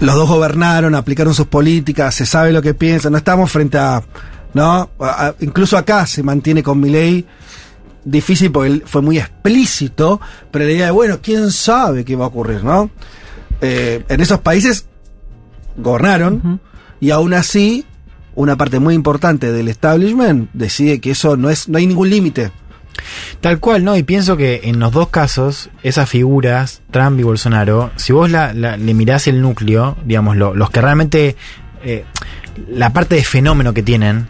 los 0.00 0.14
dos 0.14 0.28
gobernaron, 0.28 0.94
aplicaron 0.94 1.34
sus 1.34 1.46
políticas, 1.46 2.14
se 2.14 2.26
sabe 2.26 2.52
lo 2.52 2.62
que 2.62 2.74
piensan, 2.74 3.12
no 3.12 3.18
estamos 3.18 3.50
frente 3.50 3.78
a, 3.78 4.02
¿no? 4.52 4.90
A- 5.00 5.34
incluso 5.40 5.76
acá 5.76 6.06
se 6.06 6.22
mantiene 6.22 6.62
con 6.62 6.78
Milei 6.80 7.24
difícil 8.04 8.52
porque 8.52 8.70
él 8.70 8.82
fue 8.86 9.00
muy 9.02 9.18
explícito, 9.18 10.20
pero 10.50 10.66
la 10.66 10.70
idea 10.72 10.86
de, 10.86 10.92
bueno, 10.92 11.18
quién 11.22 11.50
sabe 11.50 12.04
qué 12.04 12.14
va 12.16 12.26
a 12.26 12.28
ocurrir, 12.28 12.62
¿no? 12.62 12.90
Eh, 13.60 14.04
en 14.08 14.20
esos 14.20 14.40
países 14.40 14.86
gobernaron 15.76 16.60
y 17.00 17.10
aún 17.10 17.32
así 17.34 17.84
una 18.34 18.56
parte 18.56 18.78
muy 18.80 18.94
importante 18.94 19.52
del 19.52 19.68
establishment 19.68 20.48
decide 20.52 21.00
que 21.00 21.10
eso 21.12 21.36
no 21.36 21.50
es, 21.50 21.68
no 21.68 21.78
hay 21.78 21.86
ningún 21.86 22.10
límite. 22.10 22.50
Tal 23.40 23.58
cual, 23.60 23.84
¿no? 23.84 23.96
Y 23.96 24.02
pienso 24.04 24.36
que 24.36 24.60
en 24.64 24.78
los 24.78 24.92
dos 24.92 25.08
casos, 25.08 25.68
esas 25.82 26.08
figuras, 26.08 26.80
Trump 26.90 27.18
y 27.18 27.22
Bolsonaro, 27.24 27.90
si 27.96 28.12
vos 28.12 28.30
la, 28.30 28.54
la- 28.54 28.76
le 28.76 28.94
mirás 28.94 29.26
el 29.26 29.40
núcleo, 29.42 29.96
digamos, 30.04 30.36
lo- 30.36 30.54
los 30.54 30.70
que 30.70 30.80
realmente, 30.80 31.36
eh, 31.84 32.04
la 32.68 32.92
parte 32.92 33.16
de 33.16 33.24
fenómeno 33.24 33.74
que 33.74 33.82
tienen, 33.82 34.28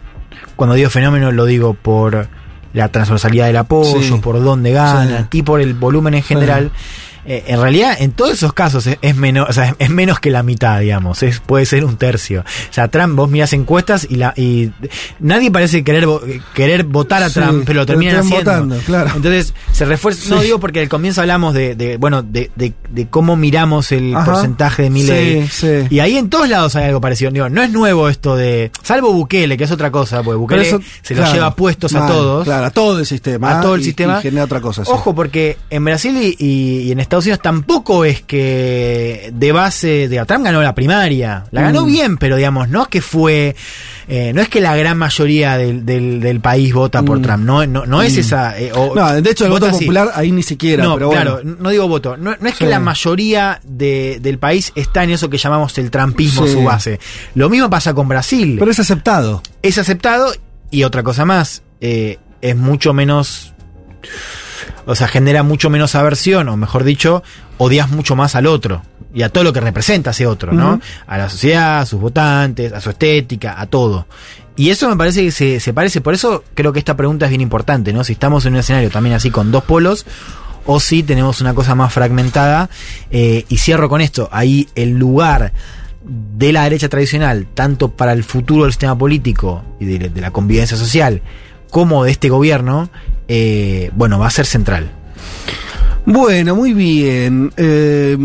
cuando 0.55 0.75
digo 0.75 0.89
fenómeno 0.89 1.31
lo 1.31 1.45
digo 1.45 1.73
por 1.75 2.27
la 2.73 2.89
transversalidad 2.89 3.45
del 3.47 3.57
apoyo, 3.57 4.01
Sí. 4.01 4.19
por 4.21 4.43
dónde 4.43 4.71
ganan 4.71 5.29
y 5.31 5.43
por 5.43 5.61
el 5.61 5.73
volumen 5.75 6.13
en 6.15 6.23
general. 6.23 6.71
Eh, 7.25 7.43
en 7.47 7.61
realidad, 7.61 7.95
en 7.99 8.11
todos 8.11 8.33
esos 8.33 8.53
casos 8.53 8.85
es, 8.87 8.97
es 9.01 9.15
menos, 9.15 9.49
o 9.49 9.53
sea, 9.53 9.75
es, 9.79 9.89
menos 9.89 10.19
que 10.19 10.29
la 10.31 10.43
mitad, 10.43 10.79
digamos. 10.79 11.23
Es, 11.23 11.39
puede 11.39 11.65
ser 11.65 11.83
un 11.85 11.97
tercio. 11.97 12.41
O 12.41 12.73
sea, 12.73 12.87
Trump, 12.89 13.15
vos 13.15 13.29
mirás 13.29 13.53
encuestas 13.53 14.05
y 14.09 14.15
la 14.15 14.33
y 14.35 14.71
nadie 15.19 15.49
parece 15.51 15.83
querer 15.83 16.07
querer 16.53 16.83
votar 16.83 17.23
a 17.23 17.29
Sí, 17.29 17.39
Trump, 17.39 17.63
pero 17.65 17.81
lo 17.81 17.85
pero 17.85 17.85
terminan 17.85 18.15
están 18.15 18.27
haciendo. 18.27 18.51
votando, 18.51 18.77
claro. 18.85 19.11
Entonces, 19.15 19.53
se 19.71 19.85
refuerza. 19.85 20.29
No 20.35 20.41
digo 20.41 20.59
porque 20.59 20.79
al 20.81 20.89
comienzo 20.89 21.21
hablamos 21.21 21.53
de, 21.53 21.75
de, 21.75 21.97
bueno, 21.97 22.21
de, 22.23 22.51
de, 22.55 22.73
de 22.89 23.07
cómo 23.07 23.35
miramos 23.35 23.91
el 23.91 24.15
Ajá. 24.15 24.25
porcentaje 24.25 24.83
de 24.83 24.89
Milley. 24.89 25.47
Sí, 25.47 25.67
sí. 25.67 25.87
Y 25.95 25.99
ahí 25.99 26.17
en 26.17 26.29
todos 26.29 26.47
lados 26.49 26.75
hay 26.75 26.85
algo 26.85 27.01
parecido. 27.01 27.31
Digo, 27.31 27.49
no 27.49 27.63
es 27.63 27.71
nuevo 27.71 28.09
esto 28.09 28.35
de. 28.35 28.71
Salvo 28.83 29.11
Bukele, 29.13 29.57
que 29.57 29.63
es 29.63 29.71
otra 29.71 29.89
cosa, 29.91 30.21
porque 30.21 30.37
Bukele 30.37 30.63
Pero 30.63 30.77
eso, 30.77 30.87
se 31.01 31.13
los 31.15 31.21
claro, 31.23 31.33
lleva 31.33 31.55
puestos 31.55 31.95
a 31.95 32.05
todos. 32.07 32.43
Claro, 32.43 32.65
a 32.65 32.69
todo 32.69 32.99
el 32.99 33.05
sistema. 33.05 33.57
A 33.59 33.61
todo 33.61 33.75
el 33.75 33.81
y- 33.81 33.85
sistema. 33.85 34.19
Y 34.19 34.23
genera 34.23 34.43
otra 34.45 34.61
cosa. 34.61 34.83
Ojo, 34.85 35.15
porque 35.15 35.57
en 35.69 35.83
Brasil 35.85 36.15
y, 36.21 36.35
y- 36.37 36.81
y 36.85 36.91
en 36.91 36.99
Estados 36.99 37.14
Unidos 37.23 37.39
tampoco 37.41 38.03
es 38.03 38.21
que 38.21 39.31
de 39.33 39.51
base 39.53 40.09
de 40.09 40.25
Trump 40.25 40.43
ganó 40.43 40.61
la 40.61 40.75
primaria. 40.75 41.45
La 41.51 41.61
ganó 41.61 41.83
Mm. 41.83 41.87
bien, 41.87 42.17
pero 42.17 42.35
digamos, 42.35 42.67
no 42.67 42.81
es 42.83 42.87
que 42.89 43.01
fue. 43.01 43.55
eh, 44.07 44.33
no 44.35 44.41
es 44.43 44.49
que 44.49 44.61
la 44.61 44.75
gran 44.75 44.99
mayoría 44.99 45.57
del, 45.57 45.83
del, 45.83 46.19
del 46.19 46.39
país 46.39 46.71
vota 46.73 47.01
por 47.01 47.17
Mm. 47.17 47.21
Trump. 47.23 47.43
No, 47.45 47.65
no, 47.65 47.85
no 47.87 48.01
es 48.03 48.15
esa. 48.17 48.59
eh, 48.59 48.71
o- 48.73 48.93
No, 48.93 49.11
de 49.19 49.31
hecho, 49.31 49.45
el 49.45 49.51
voto 49.51 49.65
así. 49.65 49.79
popular 49.85 50.11
ahí 50.13 50.31
ni 50.31 50.43
siquiera. 50.43 50.83
No, 50.83 50.93
pero 50.95 51.09
claro, 51.09 51.35
bueno. 51.41 51.57
no 51.59 51.69
digo 51.71 51.87
voto. 51.87 52.15
No, 52.17 52.35
no 52.39 52.47
es 52.47 52.53
que 52.55 52.65
Sí. 52.65 52.69
la 52.69 52.79
mayoría 52.79 53.59
de- 53.63 54.19
del 54.21 54.37
país 54.37 54.71
está 54.75 55.03
en 55.03 55.09
eso 55.11 55.29
que 55.29 55.37
llamamos 55.39 55.75
el 55.79 55.89
trampismo, 55.89 56.45
Sí. 56.45 56.53
su 56.53 56.63
base. 56.63 56.99
Lo 57.33 57.49
mismo 57.49 57.67
pasa 57.69 57.93
con 57.95 58.07
Brasil. 58.07 58.57
Pero 58.59 58.69
es 58.69 58.79
aceptado. 58.79 59.41
es 59.63 59.77
aceptado 59.79 60.31
y 60.69 60.83
otra 60.83 61.01
cosa 61.01 61.25
más, 61.25 61.63
eh, 61.81 62.19
es 62.41 62.55
mucho 62.55 62.93
menos... 62.93 63.53
O 64.85 64.95
sea, 64.95 65.07
genera 65.07 65.43
mucho 65.43 65.69
menos 65.69 65.95
aversión, 65.95 66.47
o 66.49 66.57
mejor 66.57 66.83
dicho, 66.83 67.23
odias 67.57 67.89
mucho 67.89 68.15
más 68.15 68.35
al 68.35 68.45
otro 68.45 68.83
y 69.13 69.23
a 69.23 69.29
todo 69.29 69.43
lo 69.43 69.53
que 69.53 69.61
representa 69.61 70.11
ese 70.11 70.27
otro, 70.27 70.51
¿no? 70.51 70.79
A 71.07 71.17
la 71.17 71.29
sociedad, 71.29 71.79
a 71.79 71.85
sus 71.85 71.99
votantes, 71.99 72.73
a 72.73 72.81
su 72.81 72.89
estética, 72.89 73.59
a 73.59 73.65
todo. 73.65 74.07
Y 74.57 74.69
eso 74.69 74.89
me 74.89 74.95
parece 74.95 75.23
que 75.23 75.31
se, 75.31 75.59
se 75.59 75.73
parece, 75.73 76.01
por 76.01 76.13
eso 76.13 76.43
creo 76.53 76.71
que 76.73 76.79
esta 76.79 76.95
pregunta 76.95 77.25
es 77.25 77.29
bien 77.29 77.41
importante, 77.41 77.93
¿no? 77.93 78.03
Si 78.03 78.13
estamos 78.13 78.45
en 78.45 78.53
un 78.53 78.59
escenario 78.59 78.89
también 78.89 79.15
así 79.15 79.31
con 79.31 79.51
dos 79.51 79.63
polos, 79.63 80.05
o 80.65 80.79
si 80.79 81.03
tenemos 81.03 81.41
una 81.41 81.53
cosa 81.53 81.75
más 81.75 81.93
fragmentada. 81.93 82.69
Eh, 83.11 83.45
y 83.49 83.57
cierro 83.57 83.89
con 83.89 84.01
esto, 84.01 84.29
ahí 84.31 84.67
el 84.75 84.91
lugar 84.91 85.53
de 86.03 86.53
la 86.53 86.63
derecha 86.63 86.89
tradicional, 86.89 87.47
tanto 87.53 87.91
para 87.91 88.13
el 88.13 88.23
futuro 88.23 88.63
del 88.63 88.73
sistema 88.73 88.97
político 88.97 89.63
y 89.79 89.85
de, 89.85 90.09
de 90.09 90.21
la 90.21 90.31
convivencia 90.31 90.77
social, 90.77 91.21
como 91.69 92.03
de 92.03 92.11
este 92.11 92.29
gobierno, 92.29 92.89
eh, 93.27 93.91
bueno, 93.95 94.19
va 94.19 94.27
a 94.27 94.31
ser 94.31 94.45
central. 94.45 94.91
Bueno, 96.05 96.55
muy 96.55 96.73
bien. 96.73 97.51
Eh, 97.57 98.17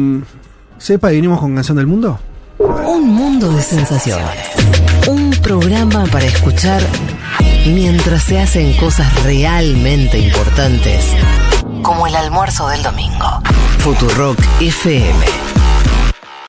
Sepa, 0.79 1.13
y 1.13 1.17
venimos 1.17 1.41
con 1.41 1.55
Canción 1.55 1.77
del 1.77 1.87
Mundo. 1.87 2.19
Un 2.59 3.09
mundo 3.09 3.53
de 3.53 3.63
sensaciones. 3.63 4.27
Un 5.07 5.31
programa 5.43 6.05
para 6.07 6.27
escuchar 6.27 6.83
mientras 7.67 8.25
se 8.25 8.39
hacen 8.41 8.73
cosas 8.75 9.23
realmente 9.25 10.19
importantes, 10.19 11.05
como 11.83 12.07
el 12.07 12.17
almuerzo 12.17 12.69
del 12.69 12.83
domingo. 12.83 13.43
Futurock 13.79 14.39
FM 14.61 15.60